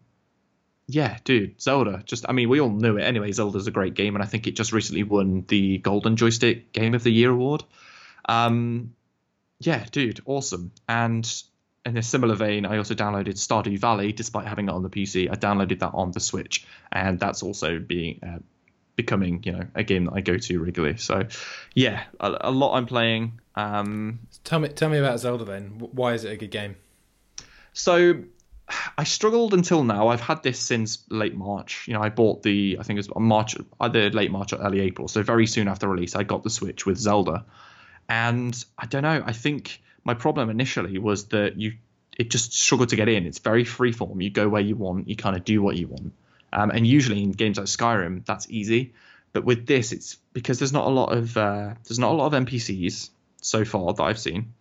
[0.87, 2.03] yeah, dude, Zelda.
[2.05, 3.33] Just, I mean, we all knew it anyway.
[3.33, 6.95] Zelda's a great game, and I think it just recently won the Golden Joystick Game
[6.95, 7.65] of the Year award.
[8.29, 8.95] Um,
[9.61, 10.73] yeah, dude, awesome.
[10.87, 11.31] And
[11.87, 15.31] in a similar vein, I also downloaded Stardew Valley, despite having it on the PC.
[15.31, 18.39] I downloaded that on the Switch, and that's also being uh,
[18.97, 20.99] becoming, you know, a game that I go to regularly.
[20.99, 21.27] So,
[21.75, 23.41] yeah, a, a lot I'm playing.
[23.55, 25.79] Um, tell me tell me about Zelda then.
[25.79, 26.77] Why is it a good game?
[27.75, 28.23] so
[28.99, 30.09] I struggled until now.
[30.09, 31.87] I've had this since late March.
[31.87, 34.81] You know, I bought the I think it was March, either late March or early
[34.81, 35.09] April.
[35.09, 37.45] So very soon after release, I got the Switch with Zelda,
[38.09, 39.23] and I don't know.
[39.25, 41.75] I think my problem initially was that you
[42.17, 43.27] it just struggled to get in.
[43.27, 44.23] It's very freeform.
[44.23, 45.09] You go where you want.
[45.09, 46.13] You kind of do what you want.
[46.55, 48.95] Um, and usually in games like Skyrim, that's easy.
[49.33, 52.33] But with this, it's because there's not a lot of uh, there's not a lot
[52.33, 54.55] of NPCs so far that I've seen.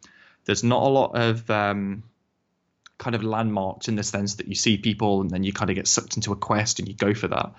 [0.45, 2.03] There's not a lot of um,
[2.97, 5.75] kind of landmarks in the sense that you see people and then you kind of
[5.75, 7.53] get sucked into a quest and you go for that.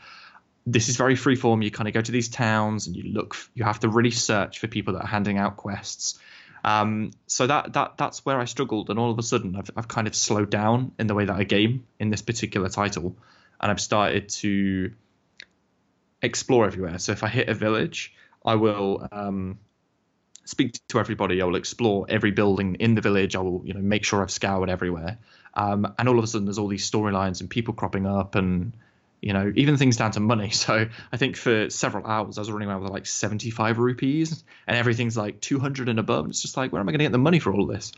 [0.66, 1.62] this is very freeform.
[1.62, 3.36] You kind of go to these towns and you look.
[3.54, 6.18] You have to really search for people that are handing out quests.
[6.64, 9.88] Um, so that that that's where I struggled, and all of a sudden I've I've
[9.88, 13.16] kind of slowed down in the way that I game in this particular title,
[13.64, 14.92] and I've started to
[16.20, 16.98] explore everywhere.
[16.98, 19.58] So if I hit a village, I will um,
[20.44, 21.40] speak to everybody.
[21.40, 23.34] I will explore every building in the village.
[23.34, 25.16] I will you know make sure I've scoured everywhere.
[25.54, 28.74] Um, and all of a sudden there's all these storylines and people cropping up and
[29.22, 30.50] you know, even things down to money.
[30.52, 34.76] So I think for several hours I was running around with like 75 rupees and
[34.76, 36.28] everything's like 200 and above.
[36.28, 37.92] It's just like, where am I going to get the money for all this?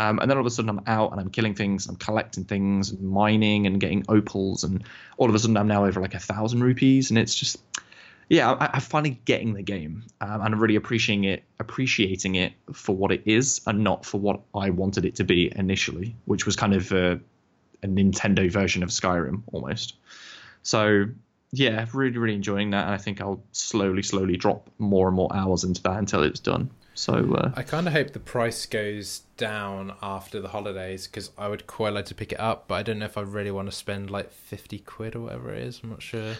[0.00, 2.44] Um, and then all of a sudden I'm out and I'm killing things, I'm collecting
[2.44, 4.82] things, and mining and getting opals, and
[5.18, 7.58] all of a sudden I'm now over like a thousand rupees, and it's just,
[8.30, 12.54] yeah, I, am finally getting the game, um, and I'm really appreciating it, appreciating it
[12.72, 16.46] for what it is, and not for what I wanted it to be initially, which
[16.46, 17.20] was kind of a,
[17.82, 19.96] a Nintendo version of Skyrim almost.
[20.62, 21.08] So
[21.52, 25.28] yeah, really, really enjoying that, and I think I'll slowly, slowly drop more and more
[25.34, 26.70] hours into that until it's done.
[27.00, 31.48] So uh, I kind of hope the price goes down after the holidays because I
[31.48, 33.70] would quite like to pick it up, but I don't know if I really want
[33.70, 35.80] to spend like fifty quid or whatever it is.
[35.82, 36.34] I'm not sure.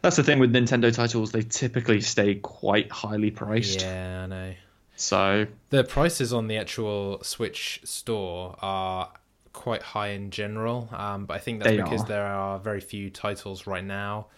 [0.00, 3.82] That's the thing with Nintendo titles; they typically stay quite highly priced.
[3.82, 4.54] Yeah, I know.
[4.96, 9.12] So the prices on the actual Switch store are
[9.52, 12.08] quite high in general, um, but I think that's because are.
[12.08, 14.28] there are very few titles right now.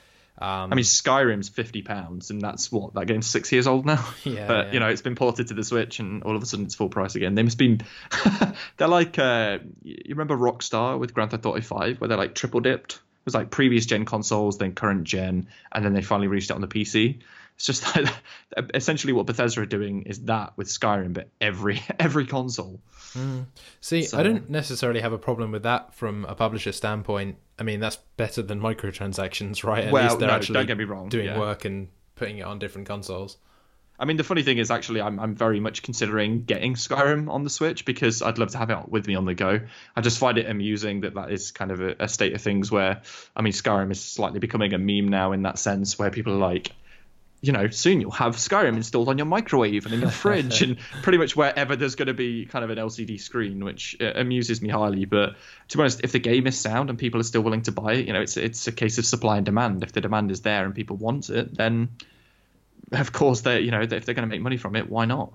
[0.40, 4.04] Um, I mean, Skyrim's fifty pounds, and that's what that game's six years old now.
[4.24, 4.72] Yeah, but yeah.
[4.72, 6.88] you know, it's been ported to the Switch, and all of a sudden it's full
[6.88, 7.34] price again.
[7.34, 7.78] They must be,
[8.76, 12.60] they're like, uh, you remember Rockstar with Grand Theft Auto Five, where they're like triple
[12.60, 12.94] dipped.
[12.94, 16.54] It was like previous gen consoles, then current gen, and then they finally released it
[16.54, 17.20] on the PC.
[17.60, 17.94] It's just
[18.56, 22.80] like essentially what Bethesda are doing is that with Skyrim, but every every console.
[23.12, 23.44] Mm.
[23.82, 24.18] See, so.
[24.18, 27.36] I don't necessarily have a problem with that from a publisher standpoint.
[27.58, 29.84] I mean, that's better than microtransactions, right?
[29.84, 31.10] At well, least they're no, actually don't get me wrong.
[31.10, 31.38] doing yeah.
[31.38, 33.36] work and putting it on different consoles.
[33.98, 37.44] I mean, the funny thing is, actually, I'm I'm very much considering getting Skyrim on
[37.44, 39.60] the Switch because I'd love to have it with me on the go.
[39.94, 42.70] I just find it amusing that that is kind of a, a state of things
[42.70, 43.02] where,
[43.36, 46.38] I mean, Skyrim is slightly becoming a meme now in that sense, where people are
[46.38, 46.72] like,
[47.42, 50.78] you know, soon you'll have Skyrim installed on your microwave and in your fridge and
[51.02, 54.60] pretty much wherever there's going to be kind of an LCD screen, which uh, amuses
[54.60, 55.06] me highly.
[55.06, 55.36] But
[55.68, 57.94] to be honest, if the game is sound and people are still willing to buy
[57.94, 59.82] it, you know, it's it's a case of supply and demand.
[59.82, 61.88] If the demand is there and people want it, then
[62.92, 65.32] of course they, you know, if they're going to make money from it, why not?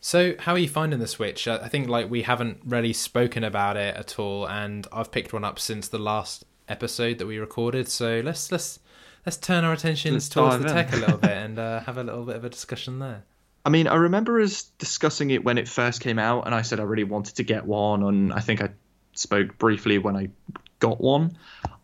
[0.00, 1.48] So, how are you finding the Switch?
[1.48, 5.44] I think like we haven't really spoken about it at all, and I've picked one
[5.44, 7.88] up since the last episode that we recorded.
[7.88, 8.78] So let's let's
[9.26, 12.24] let's turn our attention towards the tech a little bit and uh, have a little
[12.24, 13.24] bit of a discussion there.
[13.64, 16.80] I mean, I remember us discussing it when it first came out, and I said
[16.80, 18.70] I really wanted to get one, and I think I
[19.12, 20.30] spoke briefly when I
[20.78, 21.36] got one.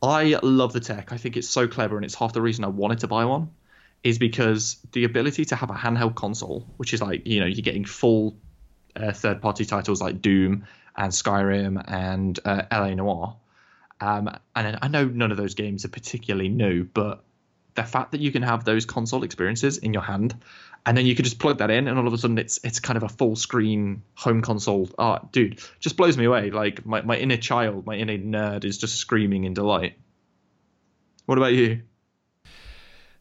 [0.03, 1.13] I love the tech.
[1.13, 3.51] I think it's so clever, and it's half the reason I wanted to buy one,
[4.03, 7.63] is because the ability to have a handheld console, which is like you know you're
[7.63, 8.37] getting full
[8.97, 10.67] uh, third-party titles like Doom
[10.97, 13.37] and Skyrim and uh, LA Noire.
[14.01, 17.25] Um, and I know none of those games are particularly new, but
[17.75, 20.35] the fact that you can have those console experiences in your hand
[20.87, 22.79] and then you can just plug that in and all of a sudden it's it's
[22.79, 24.89] kind of a full screen home console.
[24.99, 26.51] Art oh, dude just blows me away.
[26.51, 29.99] Like my, my inner child my inner nerd is just screaming in delight.
[31.27, 31.83] What about you?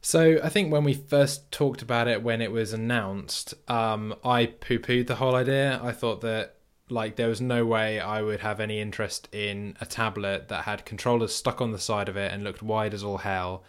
[0.01, 4.47] So I think when we first talked about it when it was announced, um, I
[4.47, 5.79] poo-pooed the whole idea.
[5.81, 6.57] I thought that
[6.93, 10.85] like there was no way I would have any interest in a tablet that had
[10.85, 13.63] controllers stuck on the side of it and looked wide as all hell.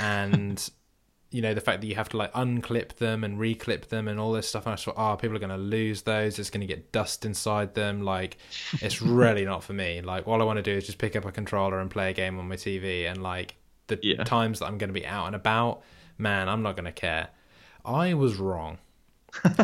[0.00, 0.68] And
[1.30, 4.18] you know the fact that you have to like unclip them and reclip them and
[4.18, 6.38] all this stuff and i thought oh people are going to lose those.
[6.38, 8.02] It's going to get dust inside them.
[8.02, 8.38] Like
[8.80, 10.00] it's really not for me.
[10.00, 12.14] Like all i want to do is just pick up a controller and play a
[12.14, 14.24] game on my tv and like the yeah.
[14.24, 15.82] times that i'm going to be out and about
[16.16, 17.28] man i'm not going to care.
[17.84, 18.78] I was wrong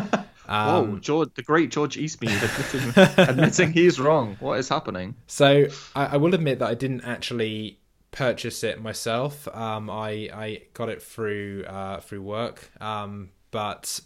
[0.47, 4.37] um, Whoa, George, the great George Eastmead admitting, admitting he's wrong.
[4.39, 5.15] What is happening?
[5.27, 7.79] So I, I will admit that I didn't actually
[8.11, 9.47] purchase it myself.
[9.49, 13.99] Um, I I got it through uh, through work, um, but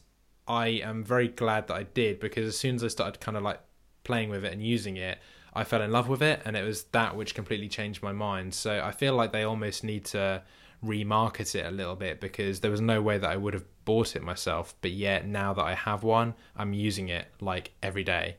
[0.47, 3.43] I am very glad that I did because as soon as I started kind of
[3.43, 3.59] like
[4.03, 5.19] playing with it and using it,
[5.53, 8.53] I fell in love with it, and it was that which completely changed my mind.
[8.53, 10.43] So I feel like they almost need to
[10.83, 14.15] remarket it a little bit because there was no way that I would have bought
[14.15, 18.37] it myself, but yet now that I have one, I'm using it like every day.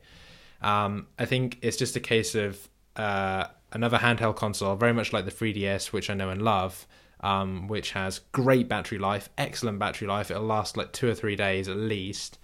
[0.61, 5.25] Um, I think it's just a case of uh, another handheld console, very much like
[5.25, 6.87] the 3DS, which I know and love,
[7.21, 10.31] um, which has great battery life, excellent battery life.
[10.31, 12.37] It'll last like two or three days at least,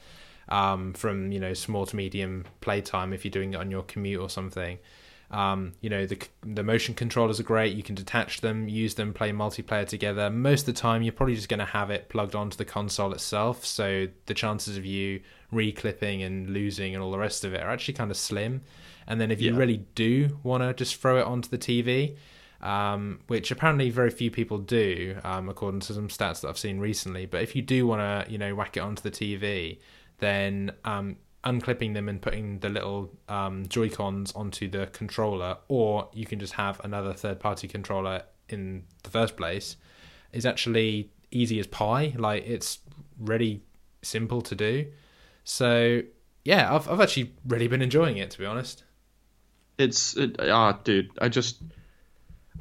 [0.48, 4.22] um, from you know small to medium playtime if you're doing it on your commute
[4.22, 4.80] or something.
[5.32, 7.76] Um, you know, the the motion controllers are great.
[7.76, 10.30] You can detach them, use them, play multiplayer together.
[10.30, 13.14] Most of the time, you're probably just going to have it plugged onto the console
[13.14, 17.62] itself, so the chances of you reclipping and losing and all the rest of it
[17.62, 18.62] are actually kind of slim.
[19.08, 19.58] And then if you Yeah.
[19.58, 22.16] really do want to just throw it onto the TV,
[22.62, 26.80] um, which apparently very few people do, um, according to some stats that I've seen
[26.80, 27.26] recently.
[27.26, 29.80] But if you do want to, you know, whack it onto the TV,
[30.20, 31.16] then um,
[31.52, 36.40] unclipping them and putting the little um, Joy Cons onto the controller, or you can
[36.40, 39.78] just have another third-party controller in the first place,
[40.32, 42.14] is actually easy as pie.
[42.18, 42.80] Like it's
[43.20, 43.62] really
[44.02, 44.74] simple to do.
[45.44, 46.02] So
[46.46, 48.84] yeah, I've I've actually really been enjoying it to be honest.
[49.78, 51.10] It's it, ah, dude.
[51.22, 51.62] I just,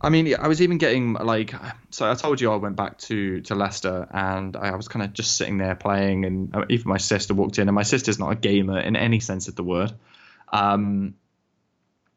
[0.01, 1.55] I mean, I was even getting like,
[1.91, 5.13] so I told you I went back to to Leicester, and I was kind of
[5.13, 8.31] just sitting there playing, and uh, even my sister walked in, and my sister's not
[8.31, 9.93] a gamer in any sense of the word,
[10.53, 11.15] um,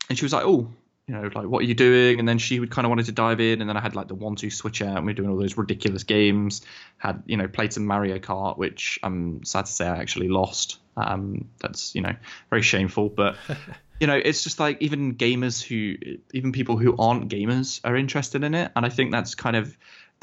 [0.10, 0.72] and she was like, oh.
[1.08, 2.20] You know, like what are you doing?
[2.20, 4.08] And then she would kind of wanted to dive in, and then I had like
[4.08, 6.62] the one-two switch out, and we were doing all those ridiculous games.
[7.00, 10.78] Had you know played some Mario Kart, which I'm sad to say I actually lost.
[10.96, 12.16] Um, that's you know
[12.50, 13.36] very shameful, but
[14.02, 15.96] you know, it's just like even gamers who,
[16.34, 18.72] even people who aren't gamers are interested in it.
[18.76, 19.78] And I think that's kind of,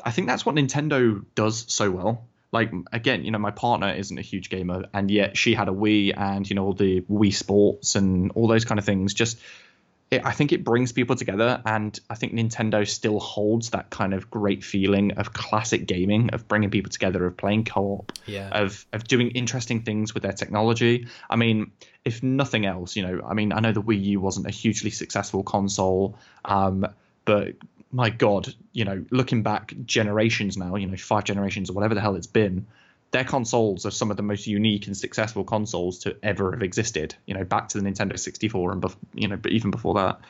[0.05, 2.27] I think that's what Nintendo does so well.
[2.51, 5.73] Like, again, you know, my partner isn't a huge gamer, and yet she had a
[5.73, 9.14] Wii and, you know, all the Wii Sports and all those kind of things.
[9.14, 9.38] Just,
[10.11, 11.61] it, I think it brings people together.
[11.66, 16.49] And I think Nintendo still holds that kind of great feeling of classic gaming, of
[16.49, 18.49] bringing people together, of playing co op Yeah.
[18.51, 21.07] of of doing interesting things with their technology.
[21.29, 21.73] I mean,
[22.05, 24.90] if nothing else, you know, I mean, I know the Wii U wasn't a hugely
[24.90, 26.87] successful console, um,
[27.25, 27.55] but
[27.92, 32.01] my God, you know, looking back generations now, you know, five generations or whatever the
[32.01, 32.66] hell it's been,
[33.11, 37.14] their consoles are some of the most unique and successful consoles to ever have existed.
[37.27, 40.21] You know, back to the Nintendo 64 and bef- you know, but even before that.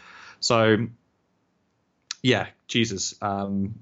[0.41, 0.87] So,
[2.23, 3.81] yeah, Jesus, um,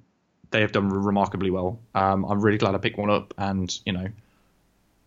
[0.50, 1.78] they have done remarkably well.
[1.94, 4.08] Um, I'm really glad I picked one up, and you know,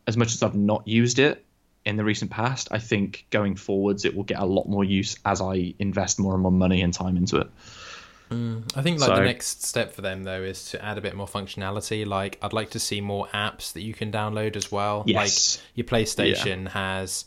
[0.06, 1.44] as much as I've not used it
[1.86, 5.18] in the recent past, I think going forwards it will get a lot more use
[5.26, 7.50] as I invest more and more money and time into it.
[8.32, 11.16] I think like So- the next step for them though is to add a bit
[11.16, 12.06] more functionality.
[12.06, 15.04] Like I'd like to see more apps that you can download as well.
[15.08, 15.58] Yes.
[15.58, 17.26] Like your PlayStation has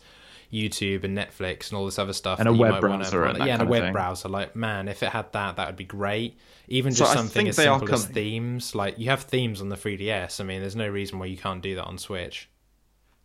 [0.52, 2.38] YouTube and Netflix and all this other stuff.
[2.38, 4.28] And a you web might wanna- browser and that yeah, and a web browser.
[4.28, 6.38] Like man, if it had that, that would be great.
[6.68, 8.74] Even just I something as simple as themes.
[8.74, 10.40] Like you have themes on the 3DS.
[10.40, 12.48] I mean, there's no reason why you can't do that on Switch.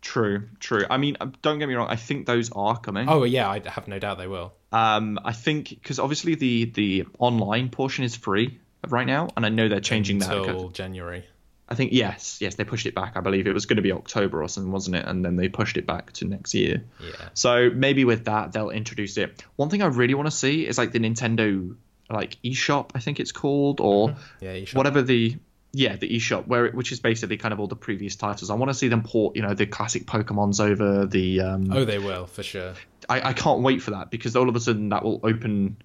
[0.00, 0.84] True, true.
[0.88, 1.88] I mean, uh, don't get me wrong.
[1.88, 3.08] I think those are coming.
[3.08, 4.52] Oh yeah, I have no doubt they will.
[4.72, 9.48] Um, I think because obviously the the online portion is free right now, and I
[9.48, 10.36] know they're changing that.
[10.36, 11.24] until January.
[11.70, 13.16] I think yes, yes, they pushed it back.
[13.16, 15.04] I believe it was going to be October or something, wasn't it?
[15.04, 16.82] And then they pushed it back to next year.
[16.98, 17.28] Yeah.
[17.34, 19.42] So maybe with that they'll introduce it.
[19.56, 21.76] One thing I really want to see is like the Nintendo
[22.10, 24.78] like eShop, I think it's called, or Yeah, you should.
[24.78, 25.36] whatever the
[25.72, 28.50] yeah the eShop where it, which is basically kind of all the previous titles.
[28.50, 31.40] I want to see them port you know the classic Pokemon's over the.
[31.40, 32.74] Um, Oh, they will for sure.
[33.08, 35.76] I, I can't wait for that because all of a sudden that will open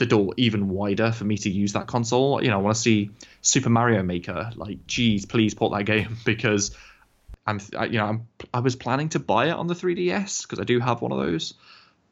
[0.00, 2.42] the door even wider for me to use that console.
[2.42, 3.10] You know, I want to see
[3.42, 4.50] Super Mario Maker.
[4.56, 6.74] Like, geez, please port that game because
[7.46, 10.58] I'm, I, you know, I'm, I was planning to buy it on the 3DS because
[10.58, 11.52] I do have one of those.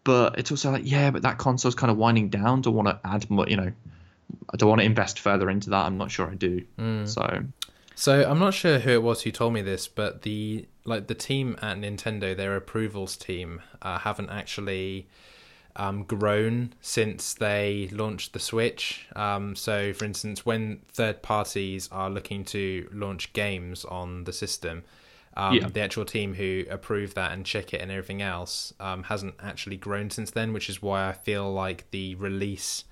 [0.04, 2.60] But it's also like, yeah, but that console's kind of winding down.
[2.60, 3.72] Don't want to add more, you know,
[4.52, 5.86] I don't want to invest further into that.
[5.86, 6.64] I'm not sure I do.
[7.06, 7.44] So
[7.94, 11.14] So I'm not sure who it was who told me this, but the like the
[11.14, 15.06] team at Nintendo, their approvals team, uh, haven't actually
[15.76, 19.06] um, grown since they launched the Switch.
[19.14, 24.82] Um, so, for instance, when third parties are looking to launch games on the system,
[25.36, 25.68] um, Yeah.
[25.68, 29.76] the actual team who approve that and check it and everything else um, hasn't actually
[29.76, 32.84] grown since then, which is why I feel like the release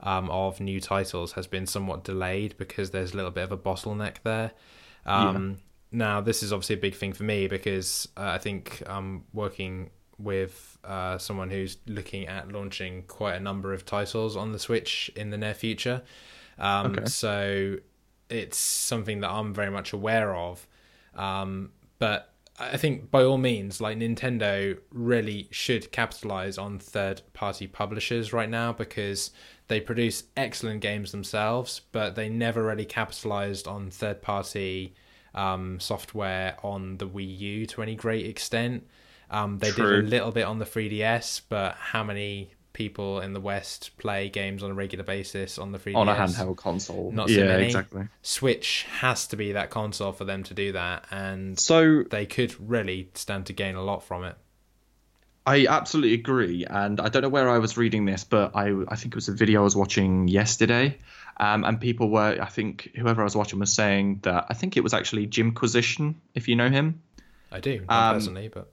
[0.00, 3.56] um, of new titles has been somewhat delayed because there's a little bit of a
[3.56, 4.52] bottleneck there.
[5.04, 5.58] Um,
[5.92, 9.90] Now, this is obviously a big thing for me because uh, I think I'm working
[10.18, 15.10] with uh, someone who's looking at launching quite a number of titles on the Switch
[15.14, 16.02] in the near future.
[16.58, 17.04] Um, Okay.
[17.06, 17.76] So
[18.28, 20.66] it's something that I'm very much aware of.
[21.14, 27.66] Um, but I think by all means, like Nintendo really should capitalize on third party
[27.66, 29.30] publishers right now because
[29.68, 34.94] they produce excellent games themselves, but they never really capitalized on third party
[35.34, 38.86] um, software on the Wii U to any great extent.
[39.30, 40.02] Um, they True.
[40.02, 44.28] did a little bit on the 3DS, but how many people in the West play
[44.28, 45.96] games on a regular basis on the 3DS?
[45.96, 47.10] on a handheld console.
[47.10, 47.66] Not so yeah, many.
[47.66, 48.08] exactly.
[48.22, 52.54] Switch has to be that console for them to do that, and So they could
[52.60, 54.36] really stand to gain a lot from it.
[55.46, 58.96] I absolutely agree, and I don't know where I was reading this, but I I
[58.96, 60.98] think it was a video I was watching yesterday,
[61.36, 64.76] um, and people were I think whoever I was watching was saying that I think
[64.76, 67.00] it was actually Jimquisition, if you know him.
[67.52, 68.68] I do, not Um, personally, but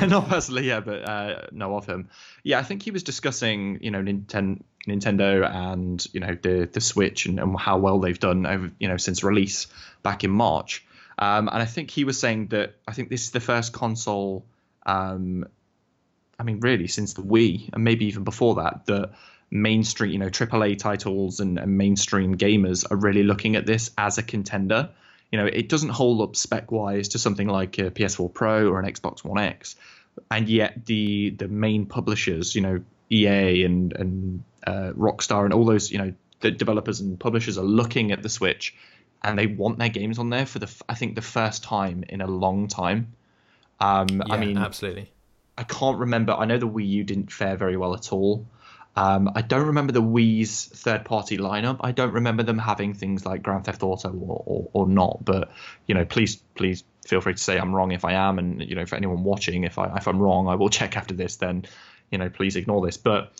[0.08, 2.08] not personally, yeah, but uh, know of him.
[2.44, 6.80] Yeah, I think he was discussing, you know, Ninten- Nintendo and you know the the
[6.80, 9.66] Switch and, and how well they've done over, you know, since release
[10.04, 10.84] back in March.
[11.18, 14.46] Um, and I think he was saying that I think this is the first console,
[14.86, 15.46] um,
[16.42, 19.12] I mean, really since the Wii and maybe even before that, that
[19.50, 24.18] mainstream, you know, AAA titles and, and mainstream gamers are really looking at this as
[24.18, 24.90] a contender
[25.32, 28.78] you know, it doesn't hold up spec wise to something like a PS4 Pro or
[28.78, 29.76] an Xbox One X,
[30.30, 35.64] and yet the the main publishers, you know, EA and and uh, Rockstar and all
[35.64, 38.76] those, you know, the developers and publishers are looking at the Switch,
[39.22, 42.20] and they want their games on there for the I think the first time in
[42.20, 43.14] a long time.
[43.80, 45.10] Um, yeah, I mean, absolutely.
[45.56, 46.32] I can't remember.
[46.32, 48.46] I know the Wii U didn't fare very well at all.
[48.94, 51.78] Um, I don't remember the Wii's third party lineup.
[51.80, 55.24] I don't remember them having things like Grand Theft Auto or, or, or not.
[55.24, 55.50] But
[55.86, 58.74] you know, please please feel free to say I'm wrong if I am, and you
[58.74, 61.36] know, for anyone watching, if I if I'm wrong, I will check after this.
[61.36, 61.64] Then
[62.10, 62.98] you know, please ignore this.
[62.98, 63.32] But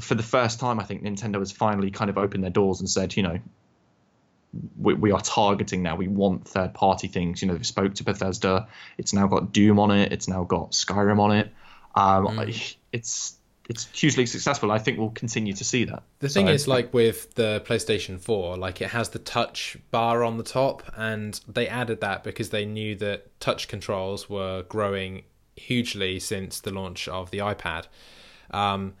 [0.00, 2.90] for the first time, I think Nintendo has finally kind of opened their doors and
[2.90, 3.38] said, you know,
[4.78, 5.96] we, we are targeting now.
[5.96, 7.40] We want third party things.
[7.42, 8.66] You know, they spoke to Bethesda.
[8.98, 10.12] It's now got Doom on it.
[10.12, 11.52] It's now got Skyrim on it.
[11.94, 12.76] Um, Mm.
[12.92, 13.36] It's
[13.68, 14.72] it's hugely successful.
[14.72, 16.02] I think we'll continue to see that.
[16.18, 20.24] The thing So- is, like with the PlayStation 4, like it has the touch bar
[20.24, 25.22] on the top, and they added that because they knew that touch controls were growing
[25.54, 27.86] hugely since the launch of the iPad.
[28.50, 28.94] Um,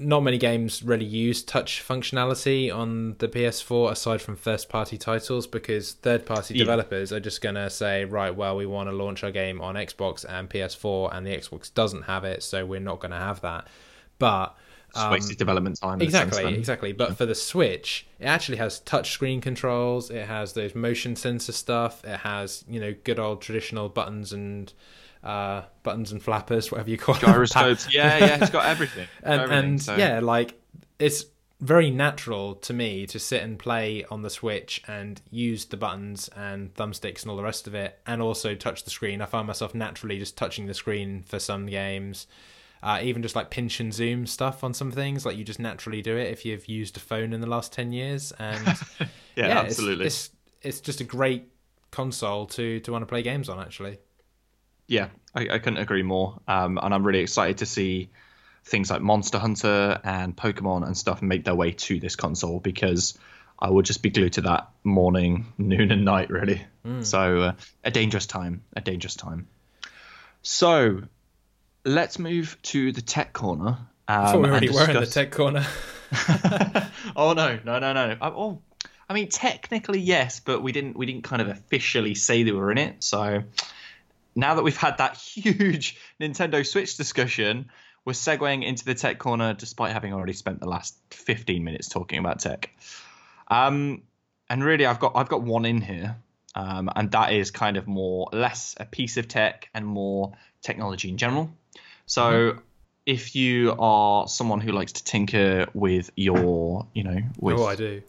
[0.00, 5.46] not many games really use touch functionality on the PS4 aside from first party titles
[5.46, 6.60] because third party Yeah.
[6.64, 9.74] developers are just going to say, right, well, we want to launch our game on
[9.74, 13.42] Xbox and PS4, and the Xbox doesn't have it, so we're not going to have
[13.42, 13.68] that.
[14.18, 14.56] But
[14.94, 16.00] um, wasted development time.
[16.00, 16.92] in a sense Exactly, exactly.
[16.92, 20.10] But for the Switch, it actually has touch screen controls.
[20.10, 22.04] It has those motion sensor stuff.
[22.04, 24.72] It has you know good old traditional buttons and
[25.22, 27.32] uh, buttons and flappers, whatever you call them.
[27.32, 27.88] Gyroscopes.
[27.94, 29.06] yeah, yeah, it's got everything.
[29.22, 30.60] and everything, and so- yeah, like
[30.98, 31.24] it's
[31.60, 36.28] very natural to me to sit and play on the Switch and use the buttons
[36.34, 39.20] and thumbsticks and all the rest of it, and also touch the screen.
[39.20, 42.26] I find myself naturally just touching the screen for some games.
[42.82, 46.00] Uh, even just like pinch and zoom stuff on some things, like you just naturally
[46.00, 48.32] do it if you've used a phone in the last ten years.
[48.38, 48.64] And
[49.36, 50.06] yeah, it's- absolutely.
[50.06, 50.30] it's,
[50.62, 51.44] it's just a great
[51.90, 53.60] console to to want to play games on.
[53.60, 53.98] Actually,
[54.90, 56.40] Yeah, I, I couldn't agree more.
[56.48, 58.10] Um, and I'm really excited to see
[58.64, 63.16] things like Monster Hunter and Pokemon and stuff make their way to this console because
[63.56, 66.66] I would just be glued to that morning, noon, and night, really.
[67.04, 67.52] So, uh,
[67.84, 69.46] a dangerous time, a dangerous time.
[70.42, 71.02] So,
[71.84, 73.78] let's move to the tech corner.
[74.08, 75.64] Um, I thought we and already were in the tech corner.
[77.14, 78.16] oh no, no, no, no.
[78.20, 78.60] I, oh,
[79.08, 82.72] I mean, technically yes, but we didn't we didn't kind of officially say they were
[82.72, 83.04] in it.
[83.04, 83.44] So
[84.34, 87.70] now that we've had that huge Nintendo Switch discussion,
[88.04, 92.18] we're segueing into the tech corner, despite having already spent the last 15 minutes talking
[92.18, 92.70] about tech.
[93.48, 94.02] Um,
[94.48, 96.16] and really, I've got I've got one in here,
[96.54, 101.08] um, and that is kind of more less a piece of tech and more technology
[101.08, 101.50] in general.
[102.06, 102.58] So.
[103.06, 107.74] If you are someone who likes to tinker with your, you know, with oh, I
[107.74, 108.02] do.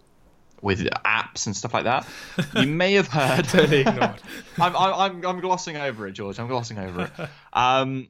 [0.62, 2.08] With apps and stuff like that.
[2.56, 3.46] You may have heard.
[3.46, 4.22] Totally ignored.
[4.60, 6.40] I'm, I'm, I'm glossing over it, George.
[6.40, 7.30] I'm glossing over it.
[7.54, 8.08] Um,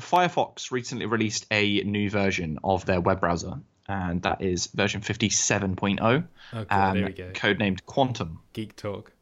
[0.00, 3.54] Firefox recently released a new version of their web browser,
[3.88, 6.00] and that is version 57.0,
[6.52, 7.30] Oh, God, um, there we go.
[7.32, 8.40] codenamed Quantum.
[8.52, 9.12] Geek talk.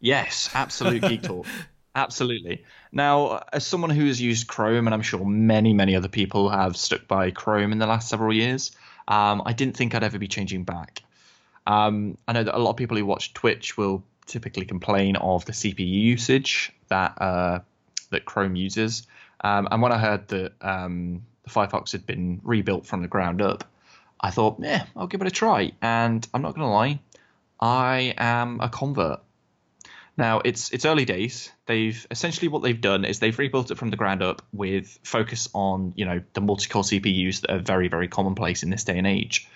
[0.00, 1.46] Yes, absolute geek talk.
[1.94, 2.64] Absolutely.
[2.92, 6.76] Now, as someone who has used Chrome, and I'm sure many, many other people have
[6.76, 8.72] stuck by Chrome in the last several years,
[9.08, 11.02] um, I didn't think I'd ever be changing back.
[11.66, 15.44] Um, I know that a lot of people who watch Twitch will typically complain of
[15.44, 17.60] the CPU usage that uh,
[18.10, 19.06] that Chrome uses.
[19.42, 23.42] Um, and when I heard that um, the Firefox had been rebuilt from the ground
[23.42, 23.64] up,
[24.20, 25.72] I thought, yeah, I'll give it a try.
[25.82, 27.00] And I'm not going to lie,
[27.60, 29.20] I am a convert.
[30.18, 31.52] Now it's it's early days.
[31.66, 35.48] They've essentially what they've done is they've rebuilt it from the ground up with focus
[35.52, 39.06] on you know the multi-core CPUs that are very very commonplace in this day and
[39.06, 39.46] age.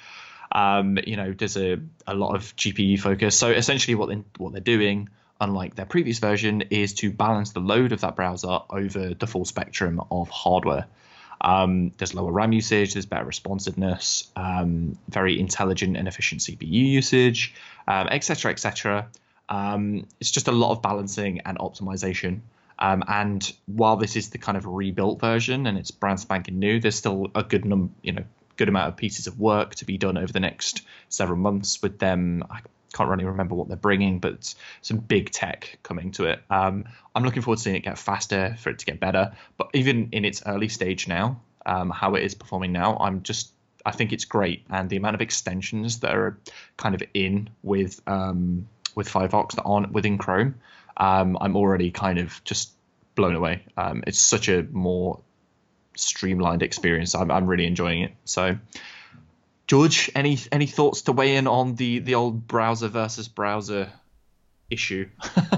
[0.53, 3.37] Um, you know there's a, a lot of GPU focus.
[3.37, 5.09] So essentially what they what they're doing,
[5.41, 9.45] unlike their previous version, is to balance the load of that browser over the full
[9.45, 10.87] spectrum of hardware.
[11.43, 17.55] Um, there's lower RAM usage, there's better responsiveness, um, very intelligent and efficient CPU usage,
[17.89, 18.51] um, etc.
[18.51, 19.09] etc.
[19.49, 22.41] Um, it's just a lot of balancing and optimization.
[22.79, 26.81] Um, and while this is the kind of rebuilt version and it's brand spanking new,
[26.81, 28.25] there's still a good number, you know
[28.61, 31.99] good amount of pieces of work to be done over the next several months with
[31.99, 32.45] them.
[32.51, 32.61] I
[32.93, 36.43] can't really remember what they're bringing, but some big tech coming to it.
[36.51, 36.85] Um,
[37.15, 39.33] I'm looking forward to seeing it get faster, for it to get better.
[39.57, 43.51] But even in its early stage now, um, how it is performing now, I'm just
[43.87, 46.39] I think it's great, and the amount of extensions that are
[46.77, 50.57] kind of in with um, with Firefox that aren't within Chrome,
[50.99, 52.73] um, I'm already kind of just
[53.15, 53.63] blown away.
[53.79, 55.21] Um, it's such a more
[56.01, 57.15] streamlined experience.
[57.15, 58.13] I'm, I'm really enjoying it.
[58.25, 58.59] So,
[59.67, 63.91] George, any any thoughts to weigh in on the the old browser versus browser
[64.71, 65.09] issue?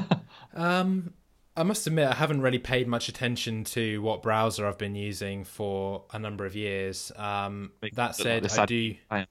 [0.54, 1.12] um,
[1.56, 5.44] I must admit, I haven't really paid much attention to what browser I've been using
[5.44, 7.12] for a number of years.
[7.16, 8.94] Um, that said, like I do.
[9.10, 9.26] I am.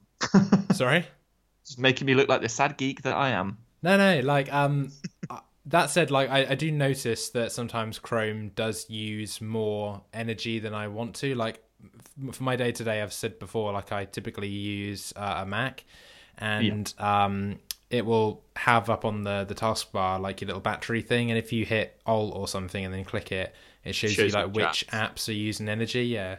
[0.74, 1.06] Sorry,
[1.62, 3.58] it's making me look like the sad geek that I am.
[3.82, 4.92] No, no, like um,
[5.68, 10.74] that said, like I, I do notice that sometimes Chrome does use more energy than
[10.74, 11.36] I want to.
[11.36, 11.64] Like
[12.32, 15.84] for my day to day, I've said before, like I typically use uh, a Mac,
[16.38, 17.26] and yeah.
[17.26, 17.60] um,
[17.90, 21.54] it will have up on the the taskbar like your little battery thing, and if
[21.54, 23.54] you hit Alt or something and then click it,
[23.84, 25.14] it shows, shows you like which apps.
[25.14, 26.06] apps are using energy.
[26.06, 26.38] Yeah.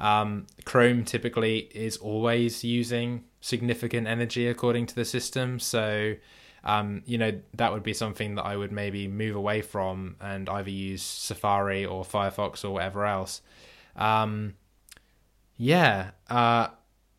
[0.00, 6.14] Um, Chrome typically is always using significant energy according to the system, so
[6.64, 10.48] um, you know that would be something that I would maybe move away from and
[10.48, 13.42] either use Safari or Firefox or whatever else.
[13.96, 14.54] Um,
[15.56, 16.68] yeah, uh,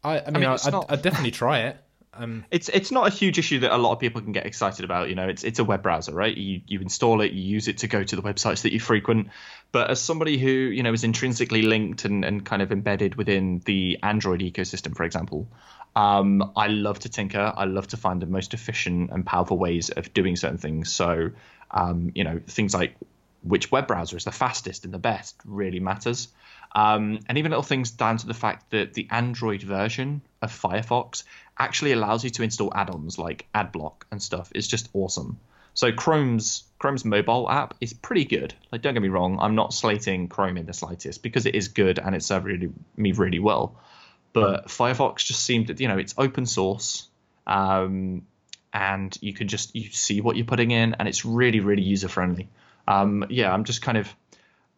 [0.03, 0.59] I, I mean, I, mean.
[0.63, 1.77] I'd, I'd definitely try it.
[2.13, 4.83] Um, it's it's not a huge issue that a lot of people can get excited
[4.83, 5.09] about.
[5.09, 6.35] You know, it's it's a web browser, right?
[6.35, 9.29] You you install it, you use it to go to the websites that you frequent.
[9.71, 13.61] But as somebody who you know is intrinsically linked and, and kind of embedded within
[13.65, 15.47] the Android ecosystem, for example,
[15.95, 17.53] um, I love to tinker.
[17.55, 20.91] I love to find the most efficient and powerful ways of doing certain things.
[20.91, 21.31] So,
[21.71, 22.95] um, you know, things like
[23.43, 26.27] which web browser is the fastest and the best really matters.
[26.75, 31.23] Um, and even little things down to the fact that the Android version of Firefox
[31.59, 34.51] actually allows you to install add-ons like AdBlock and stuff.
[34.55, 35.39] It's just awesome.
[35.73, 38.53] So Chrome's Chrome's mobile app is pretty good.
[38.71, 41.67] Like, don't get me wrong, I'm not slating Chrome in the slightest because it is
[41.67, 43.75] good and it served really, me really well.
[44.31, 47.07] But Firefox just seemed, you know, it's open source,
[47.47, 48.25] um,
[48.71, 52.07] and you can just you see what you're putting in, and it's really, really user
[52.07, 52.47] friendly.
[52.87, 54.13] Um, yeah, I'm just kind of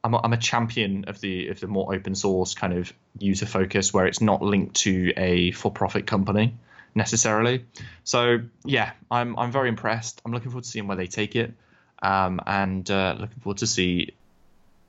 [0.04, 3.46] I'm a, I'm a champion of the of the more open source kind of user
[3.46, 6.56] focus where it's not linked to a for profit company
[6.96, 7.66] necessarily.
[8.04, 10.22] So yeah, I'm I'm very impressed.
[10.26, 11.54] I'm looking forward to seeing where they take it,
[12.02, 14.14] um, and uh, looking forward to see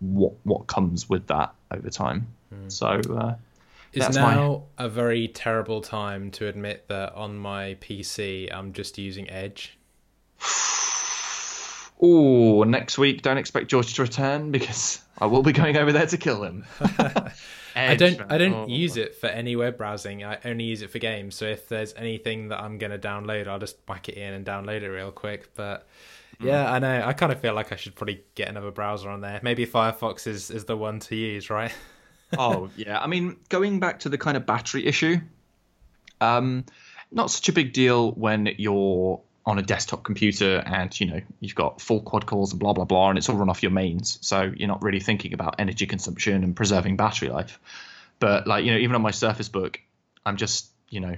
[0.00, 2.28] what what comes with that over time.
[2.52, 2.70] Mm.
[2.70, 3.34] So uh,
[3.92, 4.84] it's now my...
[4.84, 9.78] a very terrible time to admit that on my PC I'm just using Edge.
[12.04, 16.06] Oh, next week don't expect George to return because I will be going over there
[16.06, 16.64] to kill him.
[17.74, 18.66] I don't I don't oh.
[18.68, 20.24] use it for any web browsing.
[20.24, 21.34] I only use it for games.
[21.34, 24.82] So if there's anything that I'm gonna download, I'll just whack it in and download
[24.82, 25.54] it real quick.
[25.54, 25.86] But
[26.38, 26.48] hmm.
[26.48, 27.02] yeah, I know.
[27.04, 29.40] I kind of feel like I should probably get another browser on there.
[29.42, 31.72] Maybe Firefox is, is the one to use, right?
[32.38, 35.18] oh yeah, I mean, going back to the kind of battery issue,
[36.20, 36.64] um,
[37.10, 41.54] not such a big deal when you're on a desktop computer and you know you've
[41.54, 44.18] got full quad cores and blah blah blah, and it's all run off your mains,
[44.20, 47.58] so you're not really thinking about energy consumption and preserving battery life.
[48.18, 49.80] But like you know, even on my Surface Book,
[50.24, 51.16] I'm just you know,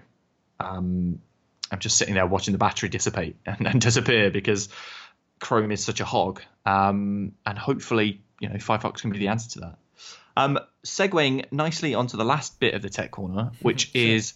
[0.61, 1.21] um,
[1.71, 4.69] I'm just sitting there watching the battery dissipate and, and disappear because
[5.41, 6.41] Chrome is such a hog.
[6.65, 9.79] Um, and hopefully, you know, Firefox can be the answer to that.
[10.37, 14.35] Um, segueing nicely onto the last bit of the tech corner, which is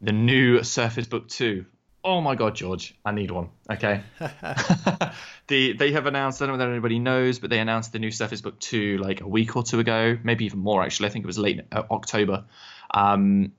[0.00, 1.64] the new Surface Book 2.
[2.08, 3.50] Oh my god, George, I need one.
[3.70, 4.00] Okay.
[5.46, 8.10] the they have announced, I don't know whether anybody knows, but they announced the new
[8.10, 11.08] Surface Book 2 like a week or two ago, maybe even more actually.
[11.08, 12.46] I think it was late uh, October.
[12.90, 13.52] Um,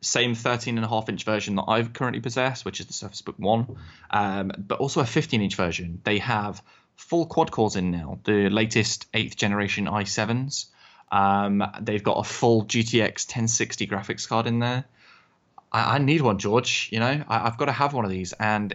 [0.00, 3.22] same 13 and a half inch version that I've currently possess, which is the Surface
[3.22, 3.76] Book 1,
[4.10, 6.00] um, but also a 15 inch version.
[6.02, 6.60] They have
[6.96, 10.66] full quad cores in now, the latest eighth generation i7s.
[11.12, 14.86] Um, they've got a full GTX 1060 graphics card in there.
[15.72, 16.88] I, I need one, George.
[16.92, 18.74] You know, I, have got to have one of these, and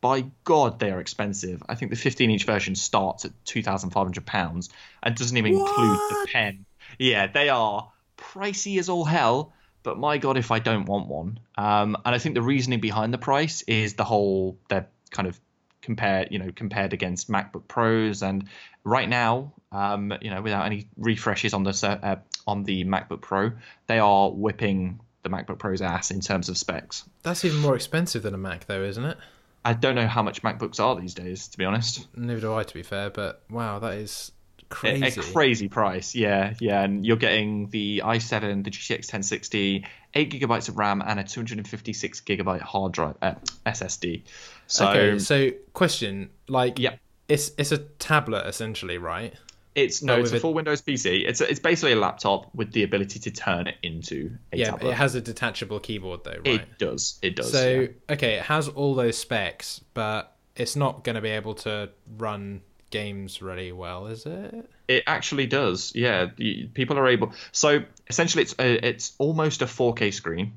[0.00, 1.62] by God, they are expensive.
[1.68, 4.70] I think the 15 inch version starts at 2,500 pounds
[5.02, 5.68] and doesn't even what?
[5.68, 6.66] include the pen.
[6.98, 9.52] Yeah, they are pricey as all hell.
[9.82, 11.40] But my God, if I don't want one.
[11.56, 15.38] Um, and I think the reasoning behind the price is the whole they're kind of
[15.80, 18.48] compared you know compared against MacBook Pros and
[18.84, 23.52] right now um, you know without any refreshes on the uh, on the MacBook Pro
[23.86, 27.04] they are whipping the MacBook Pro's ass in terms of specs.
[27.22, 29.18] That's even more expensive than a Mac though, isn't it?
[29.64, 32.06] I don't know how much MacBooks are these days, to be honest.
[32.16, 33.10] Neither do I, to be fair.
[33.10, 35.20] But wow, that is A- crazy.
[35.20, 36.82] A, crazy price, yeah, yeah.
[36.82, 42.20] And you're getting the i7, the GTX 1060, eight gigabytes of RAM, and a 256
[42.22, 43.34] gigabyte hard drive uh,
[43.66, 44.22] SSD.
[44.68, 46.94] So okay, so question, like, Yeah.
[47.28, 49.34] it's it's a tablet essentially, right?
[49.74, 51.26] It's no, it's a with it- full Windows PC.
[51.28, 54.70] It's a, it's basically a laptop with the ability to turn it into a Yeah,
[54.72, 54.90] tablet.
[54.90, 56.60] it has a detachable keyboard though, right?
[56.62, 57.18] It does.
[57.22, 57.52] It does.
[57.52, 57.86] so yeah.
[58.10, 62.62] okay, it has all those specs, but it's not going to be able to run
[62.90, 64.68] games really well, is it?
[64.88, 65.92] It actually does.
[65.94, 66.26] Yeah,
[66.74, 67.32] people are able.
[67.52, 70.54] So essentially, it's a, it's almost a 4K screen.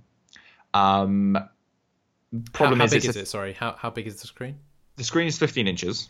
[0.74, 1.38] Um,
[2.54, 3.28] problem how, how is, big is a- it?
[3.28, 4.58] Sorry, how how big is the screen?
[4.98, 6.10] the screen is 15 inches.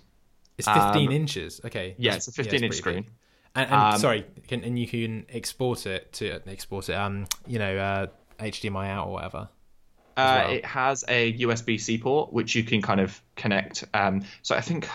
[0.68, 1.62] It's 15 Um, inches.
[1.66, 1.96] Okay.
[1.98, 3.04] Yeah, that's- it's a 15 inch screen.
[3.04, 3.12] big.
[3.56, 6.94] And, and Um, sorry, can, and you can export it to export it.
[6.96, 8.08] Um, you know, uh,
[8.40, 9.50] HDMI out or whatever.
[10.18, 10.52] Uh, well.
[10.52, 13.84] It has a USB C port which you can kind of connect.
[13.94, 14.88] Um, so I think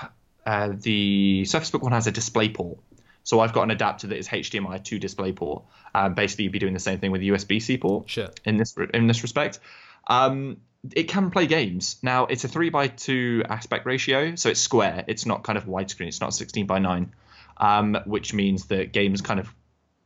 [0.47, 2.79] uh, the Surface Book one has a display port.
[3.25, 5.65] So I've got an adapter that is HDMI to display port.
[5.95, 8.09] Um, basically, you'd be doing the same thing with the USB C port.
[8.09, 8.29] Sure.
[8.45, 9.59] in this in this respect.
[10.07, 10.59] Um,
[10.95, 11.97] it can play games.
[12.03, 15.05] Now it's a three by two aspect ratio, so it's square.
[15.07, 16.09] It's not kind of widescreen.
[16.09, 17.13] It's not sixteen by nine,
[17.57, 19.53] um, which means that games kind of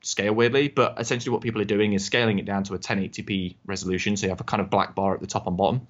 [0.03, 0.69] scale weirdly.
[0.69, 4.27] But essentially, what people are doing is scaling it down to a 1080p resolution, so
[4.27, 5.87] you have a kind of black bar at the top and bottom.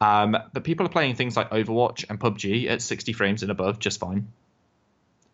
[0.00, 3.78] Um, but people are playing things like Overwatch and PUBG at 60 frames and above
[3.78, 4.28] just fine,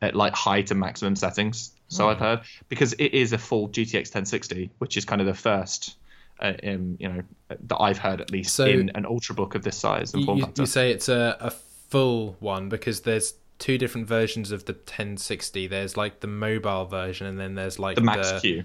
[0.02, 1.72] at like high to maximum settings.
[1.88, 5.34] So I've heard because it is a full GTX 1060, which is kind of the
[5.34, 5.96] first,
[6.40, 9.76] uh, um, you know, that I've heard at least So- in an ultrabook of this
[9.76, 10.62] size and You, form you, factor.
[10.62, 15.66] you say it's a, a full one because there's two different versions of the 1060.
[15.66, 18.64] There's like the mobile version, and then there's like the Max Q.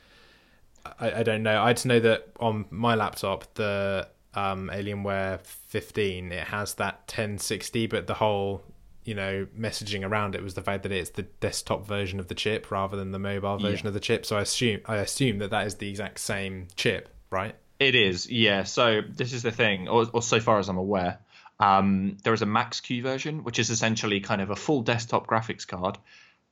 [0.99, 1.61] I, I don't know.
[1.61, 7.87] I just know that on my laptop, the um, Alienware 15, it has that 1060,
[7.87, 8.63] but the whole
[9.03, 12.35] you know messaging around it was the fact that it's the desktop version of the
[12.35, 14.25] chip rather than the mobile version of the chip.
[14.25, 17.55] So I assume I assume that that is the exact same chip, right?
[17.81, 18.61] It is, yeah.
[18.63, 21.17] So this is the thing, or, or so far as I'm aware,
[21.59, 25.25] um, there is a Max Q version, which is essentially kind of a full desktop
[25.25, 25.97] graphics card,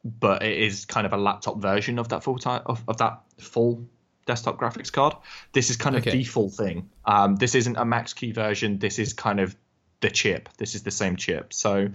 [0.03, 3.21] but it is kind of a laptop version of that full time of, of that
[3.37, 3.85] full
[4.25, 5.13] desktop graphics card.
[5.53, 6.17] This is kind of Okay.
[6.17, 6.89] the full thing.
[7.05, 8.79] Um, this isn't a Max Q version.
[8.79, 9.55] This is kind of
[10.01, 10.49] the chip.
[10.57, 11.53] This is the same chip.
[11.53, 11.89] So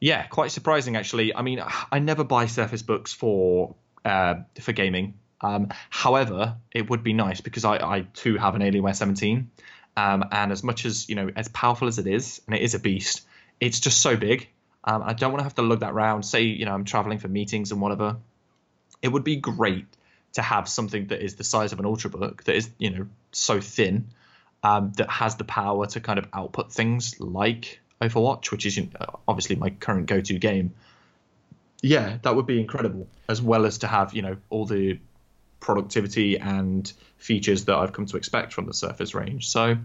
[0.00, 1.34] yeah, quite surprising actually.
[1.34, 1.62] I mean,
[1.92, 3.74] I never buy Surface Books for
[4.06, 5.18] uh, for gaming.
[5.42, 9.50] Um, however, it would be nice because I, I too have an Alienware 17,
[9.96, 12.74] um, and as much as you know, as powerful as it is, and it is
[12.74, 13.22] a beast,
[13.60, 14.48] it's just so big.
[14.84, 16.22] Um, I don't want to have to lug that around.
[16.24, 18.16] Say you know I'm traveling for meetings and whatever.
[19.00, 19.86] It would be great
[20.34, 23.60] to have something that is the size of an ultrabook that is you know so
[23.60, 24.06] thin
[24.62, 28.80] um, that has the power to kind of output things like Overwatch, which is
[29.28, 30.74] obviously my current go-to game.
[31.82, 34.98] Yeah, that would be incredible, as well as to have you know all the
[35.62, 39.48] productivity and features that I've come to expect from the Surface range.
[39.48, 39.78] So,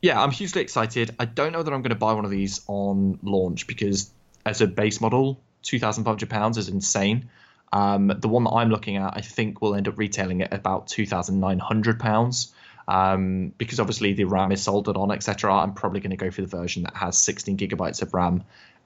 [0.00, 1.16] yeah, I'm hugely excited.
[1.18, 4.10] I don't know that I'm going to buy one of these on launch because,
[4.46, 7.30] as a base model, two thousand five hundred pounds is insane.
[7.72, 10.86] Um, the one that I'm looking at, I think, will end up retailing at about
[10.86, 12.54] two thousand nine hundred pounds.
[12.86, 15.52] Um, because obviously the RAM is soldered on, etc.
[15.52, 18.44] I'm probably going to go for the version that has 16 gigabytes of RAM,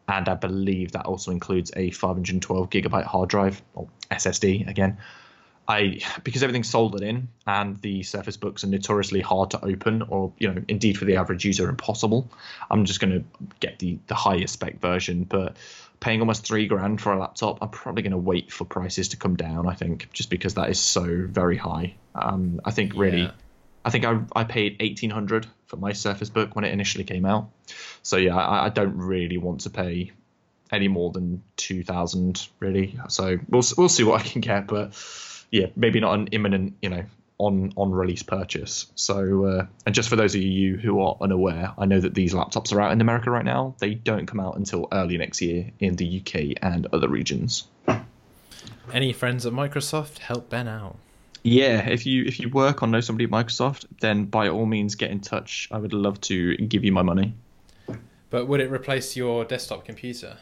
[0.08, 4.98] and I believe that also includes a 512 gigabyte hard drive or SSD again.
[5.68, 10.32] I because everything's soldered in and the Surface Books are notoriously hard to open, or
[10.38, 12.30] you know, indeed for the average user impossible.
[12.70, 13.24] I'm just going to
[13.60, 15.56] get the the highest spec version, but
[16.00, 19.16] paying almost three grand for a laptop, I'm probably going to wait for prices to
[19.16, 19.68] come down.
[19.68, 21.94] I think just because that is so very high.
[22.14, 23.30] Um, I think really, Yeah.
[23.84, 27.50] I think I I paid 1800 for my Surface Book when it initially came out.
[28.02, 30.10] So yeah, I, I don't really want to pay
[30.72, 32.98] any more than 2000 really.
[33.08, 34.94] So we'll we'll see what I can get, but
[35.52, 37.04] yeah, maybe not an imminent, you know,
[37.38, 38.86] on on release purchase.
[38.94, 42.34] So, uh, and just for those of you who are unaware, I know that these
[42.34, 43.74] laptops are out in America right now.
[43.78, 47.68] They don't come out until early next year in the UK and other regions.
[48.92, 50.96] Any friends at Microsoft help Ben out?
[51.42, 54.94] Yeah, if you if you work or know somebody at Microsoft, then by all means
[54.94, 55.68] get in touch.
[55.70, 57.34] I would love to give you my money.
[58.30, 60.38] But would it replace your desktop computer?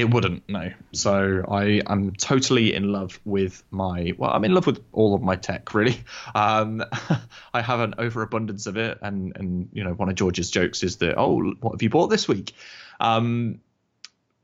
[0.00, 0.72] It wouldn't, no.
[0.92, 5.20] So I am totally in love with my well, I'm in love with all of
[5.20, 6.02] my tech really.
[6.34, 6.82] Um,
[7.54, 10.96] I have an overabundance of it, and and you know one of George's jokes is
[10.98, 12.54] that oh, what have you bought this week?
[12.98, 13.60] Um,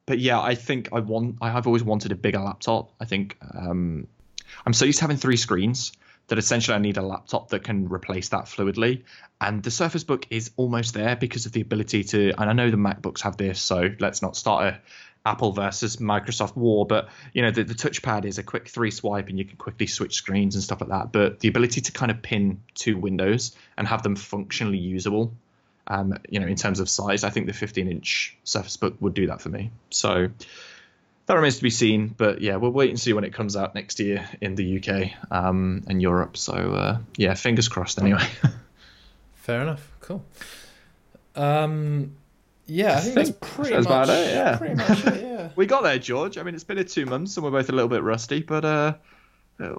[0.05, 1.37] but yeah, I think I want.
[1.41, 2.93] I have always wanted a bigger laptop.
[3.01, 4.09] I think um,
[4.67, 5.93] I'm so used to having three screens
[6.29, 9.05] that essentially I need a laptop that can replace that fluidly.
[9.41, 12.71] And the Surface Book is almost there because of the ability to, and I know
[12.71, 14.81] the MacBooks have this, so let's not start a
[15.27, 19.29] Apple versus Microsoft war, but you know the, the touchpad is a quick three swipe
[19.29, 21.12] and you can quickly switch screens and stuff like that.
[21.12, 25.35] But the ability to kind of pin two windows and have them functionally usable,
[25.89, 29.27] um, you know, in terms of size, I think the 15-inch Surface Book would do
[29.27, 29.72] that for me.
[29.91, 30.29] So
[31.27, 32.14] that remains to be seen.
[32.16, 35.11] But yeah, we'll wait and see when it comes out next year in the UK
[35.31, 36.37] um, and Europe.
[36.37, 38.01] So uh, yeah, fingers crossed.
[38.01, 38.27] Anyway.
[39.35, 39.93] Fair enough.
[40.01, 40.24] Cool.
[41.35, 42.16] Um,
[42.67, 44.35] yeah, I think, that's pretty that's much, it.
[44.35, 45.49] Yeah, pretty much it, yeah.
[45.57, 46.39] we got there, George.
[46.39, 48.64] I mean, it's been a two months, and we're both a little bit rusty, but
[48.64, 48.95] uh,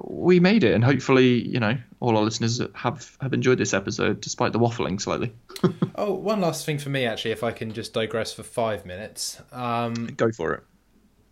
[0.03, 4.21] we made it, and hopefully, you know, all our listeners have have enjoyed this episode,
[4.21, 5.33] despite the waffling slightly.
[5.95, 9.41] oh, one last thing for me, actually, if I can just digress for five minutes.
[9.51, 10.63] Um, Go for it.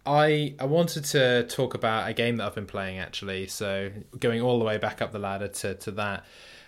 [0.06, 4.42] I I wanted to talk about a game that I've been playing actually, so going
[4.42, 6.26] all the way back up the ladder to to that.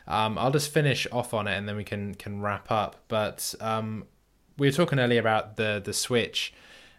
[0.08, 2.96] Um, I'll just finish off on it and then we can can wrap up.
[3.10, 4.06] But um,
[4.58, 6.54] we were talking earlier about the the Switch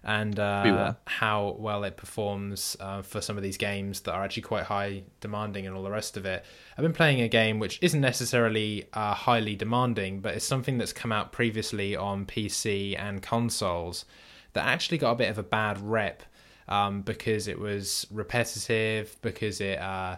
[0.04, 4.42] and uh, how well it performs uh, for some of these games that are actually
[4.42, 6.44] quite high demanding and all the rest of it.
[6.76, 10.92] I've been playing a game which isn't necessarily uh, highly demanding, but it's something that's
[10.92, 14.04] come out previously on PC and consoles
[14.52, 16.22] that actually got a bit of a bad rep
[16.68, 20.16] um, because it was repetitive, because it uh,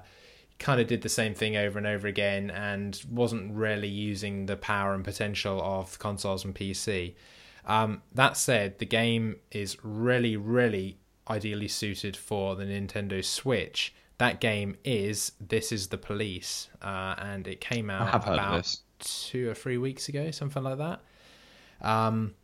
[0.61, 4.57] kind of did the same thing over and over again and wasn't really using the
[4.57, 7.15] power and potential of consoles and PC.
[7.65, 10.99] Um, that said, the game is really, really
[11.29, 13.95] ideally suited for the Nintendo Switch.
[14.19, 19.55] That game is This Is the Police, uh, and it came out about two or
[19.55, 21.01] three weeks ago, something like that.
[21.81, 22.35] Um,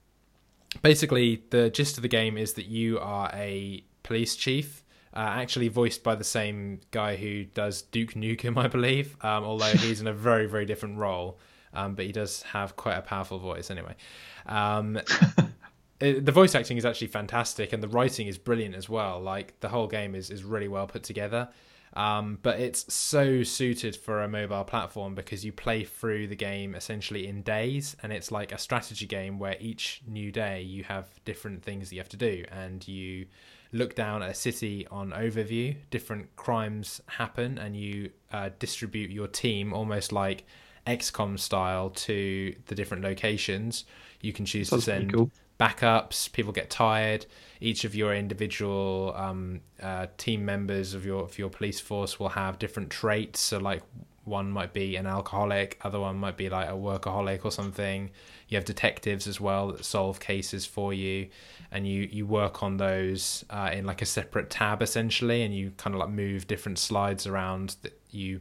[0.80, 4.82] basically, the gist of the game is that you are a police chief
[5.16, 9.16] uh, actually voiced by the same guy who does Duke Nukem, I believe.
[9.24, 11.38] Um, although he's in a very, very different role,
[11.72, 13.96] um, but he does have quite a powerful voice anyway.
[14.44, 15.00] Um,
[16.00, 19.18] it, the voice acting is actually fantastic, and the writing is brilliant as well.
[19.20, 21.48] Like the whole game is is really well put together.
[21.94, 26.74] Um, but it's so suited for a mobile platform because you play through the game
[26.74, 31.08] essentially in days, and it's like a strategy game where each new day you have
[31.24, 33.26] different things that you have to do, and you
[33.72, 39.26] look down at a city on overview, different crimes happen, and you uh, distribute your
[39.26, 40.44] team almost like
[40.86, 43.84] XCOM style to the different locations.
[44.20, 45.30] You can choose That's to send cool.
[45.58, 46.32] backups.
[46.32, 47.26] People get tired.
[47.60, 52.30] Each of your individual um, uh, team members of your of your police force will
[52.30, 53.40] have different traits.
[53.40, 53.82] So, like
[54.24, 58.10] one might be an alcoholic, other one might be like a workaholic or something.
[58.48, 61.28] You have detectives as well that solve cases for you
[61.70, 65.72] and you you work on those uh, in like a separate tab essentially, and you
[65.76, 68.40] kind of like move different slides around that you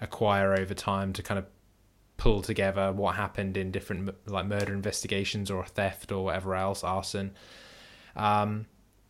[0.00, 1.46] acquire over time to kind of
[2.16, 7.32] pull together what happened in different like murder investigations or theft or whatever else, arson.
[8.14, 8.66] Um,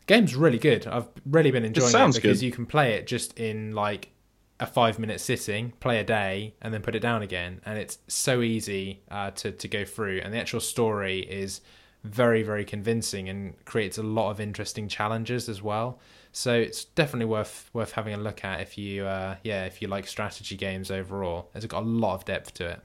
[0.06, 0.86] game's really good.
[0.86, 2.46] I've really been enjoying it, it because good.
[2.46, 4.10] you can play it just in like
[4.58, 7.98] a five minute sitting, play a day, and then put it down again, and it's
[8.08, 10.20] so easy uh, to to go through.
[10.22, 11.60] And the actual story is
[12.04, 15.98] very very convincing and creates a lot of interesting challenges as well.
[16.32, 19.88] So it's definitely worth worth having a look at if you uh, yeah if you
[19.88, 21.50] like strategy games overall.
[21.54, 22.80] It's got a lot of depth to it.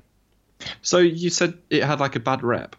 [0.82, 2.76] So you said it had like a bad rep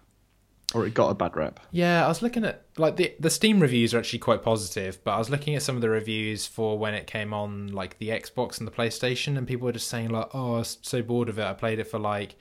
[0.75, 3.61] or it got a bad rep yeah i was looking at like the the steam
[3.61, 6.79] reviews are actually quite positive but i was looking at some of the reviews for
[6.79, 10.09] when it came on like the xbox and the playstation and people were just saying
[10.09, 12.37] like oh i was so bored of it i played it for like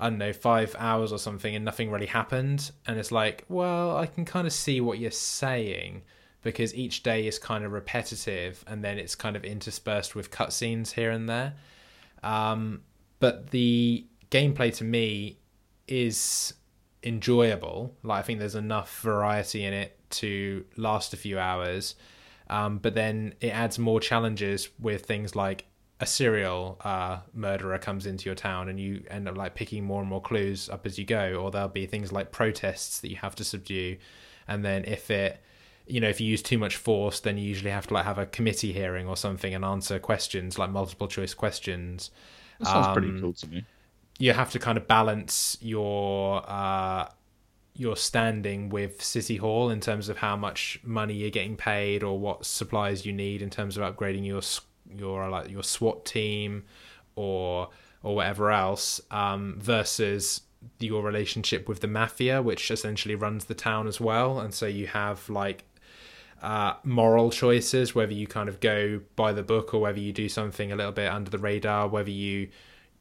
[0.00, 2.70] I don't know, five hours or something and nothing really happened.
[2.86, 6.02] And it's like, well, I can kind of see what you're saying
[6.42, 10.92] because each day is kind of repetitive and then it's kind of interspersed with cutscenes
[10.92, 11.52] here and there.
[12.22, 12.80] Um,
[13.18, 15.38] but the gameplay to me
[15.86, 16.54] is
[17.02, 17.94] enjoyable.
[18.02, 21.94] Like, I think there's enough variety in it to last a few hours.
[22.48, 25.66] Um, but then it adds more challenges with things like
[26.00, 30.00] a serial uh, murderer comes into your town and you end up like picking more
[30.00, 33.16] and more clues up as you go or there'll be things like protests that you
[33.16, 33.98] have to subdue
[34.48, 35.42] and then if it
[35.86, 38.18] you know if you use too much force then you usually have to like have
[38.18, 42.10] a committee hearing or something and answer questions like multiple choice questions
[42.58, 43.64] that sounds um, pretty cool to me
[44.20, 47.08] you have to kind of balance your uh,
[47.74, 52.18] your standing with City Hall in terms of how much money you're getting paid or
[52.18, 54.42] what supplies you need in terms of upgrading your
[54.94, 56.64] your like your SWAT team
[57.16, 57.70] or
[58.02, 60.42] or whatever else um, versus
[60.78, 64.38] your relationship with the mafia, which essentially runs the town as well.
[64.38, 65.64] And so you have like
[66.42, 70.28] uh, moral choices, whether you kind of go by the book or whether you do
[70.28, 72.48] something a little bit under the radar, whether you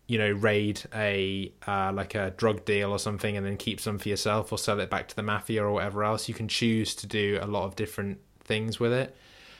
[0.09, 3.99] you know raid a uh, like a drug deal or something and then keep some
[3.99, 6.27] for yourself or sell it back to the mafia or whatever else.
[6.27, 9.15] You can choose to do a lot of different things with it.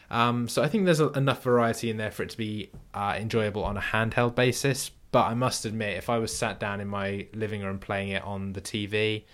[0.09, 3.15] Um, so I think there's a, enough variety in there for it to be uh,
[3.19, 4.89] enjoyable on a handheld basis.
[5.11, 8.23] But I must admit, if I was sat down in my living room playing it
[8.23, 9.25] on the TV,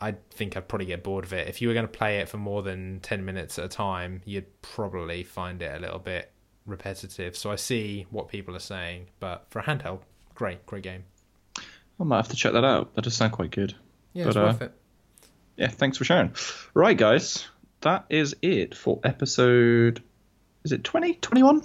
[0.00, 1.46] I think I'd probably get bored of it.
[1.46, 4.22] If you were going to play it for more than 10 minutes at a time,
[4.24, 6.32] you'd probably find it a little bit
[6.66, 7.36] repetitive.
[7.36, 10.00] So I see what people are saying, but for a handheld,
[10.40, 11.04] great, great game.
[11.58, 12.94] I might have to check that out.
[12.94, 13.74] That does sound quite good.
[14.14, 14.72] Yeah, but, it's worth uh, it.
[15.58, 16.32] Yeah, thanks for sharing.
[16.72, 17.46] Right, guys,
[17.82, 20.02] that is it for episode.
[20.64, 21.16] Is it 20?
[21.16, 21.62] 21?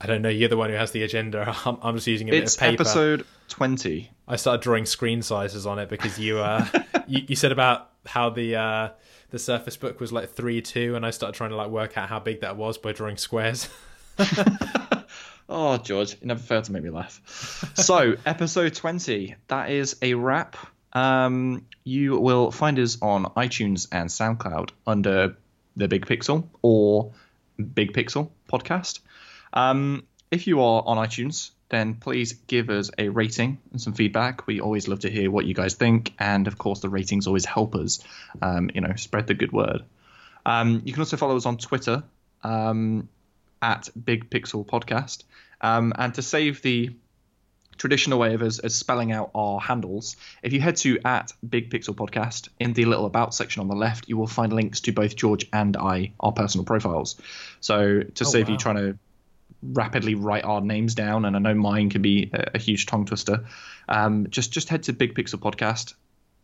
[0.00, 0.30] I don't know.
[0.30, 1.54] You're the one who has the agenda.
[1.66, 2.82] I'm, I'm just using a it's bit of paper.
[2.84, 4.10] episode 20.
[4.26, 6.66] I started drawing screen sizes on it because you uh
[7.06, 8.88] you, you said about how the uh
[9.32, 12.08] the Surface Book was like three two, and I started trying to like work out
[12.08, 13.68] how big that was by drawing squares.
[15.56, 17.20] Oh, George, you never fail to make me laugh.
[17.76, 20.56] so, episode 20, that is a wrap.
[20.92, 25.36] Um, you will find us on iTunes and SoundCloud under
[25.76, 27.12] the Big Pixel or
[27.56, 28.98] Big Pixel podcast.
[29.52, 30.02] Um,
[30.32, 34.48] if you are on iTunes, then please give us a rating and some feedback.
[34.48, 37.44] We always love to hear what you guys think, and of course, the ratings always
[37.44, 38.00] help us,
[38.42, 39.84] um, you know, spread the good word.
[40.44, 42.02] Um, you can also follow us on Twitter
[42.42, 43.08] um,
[43.72, 45.24] at Big Pixel Podcast,
[45.60, 46.90] um, and to save the
[47.76, 51.70] traditional way of us, us spelling out our handles, if you head to at Big
[51.70, 54.92] Pixel Podcast in the little about section on the left, you will find links to
[54.92, 57.16] both George and I, our personal profiles.
[57.60, 58.98] So to Oh, save you trying to
[59.62, 63.06] rapidly write our names down, and I know mine can be a, a huge tongue
[63.06, 63.44] twister,
[63.88, 65.94] um, just just head to Big Pixel Podcast.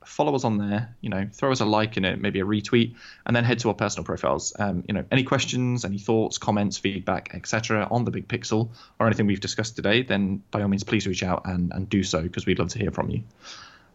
[0.05, 2.95] Follow us on there, you know, throw us a like and a, maybe a retweet,
[3.27, 4.55] and then head to our personal profiles.
[4.59, 7.87] Um, you know, any questions, any thoughts, comments, feedback, etc.
[7.91, 11.23] on the Big Pixel or anything we've discussed today, then by all means, please reach
[11.23, 13.23] out and, and do so because we'd love to hear from you.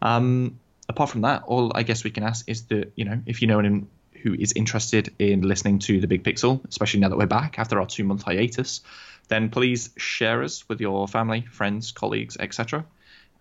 [0.01, 3.41] Um, apart from that, all I guess we can ask is that you know if
[3.41, 3.87] you know anyone
[4.21, 7.79] who is interested in listening to the Big Pixel, especially now that we're back after
[7.79, 8.81] our two month hiatus,
[9.27, 12.85] then please share us with your family, friends, colleagues, etc.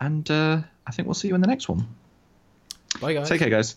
[0.01, 1.87] And uh, I think we'll see you in the next one.
[3.01, 3.29] Bye guys.
[3.29, 3.77] Take care, guys.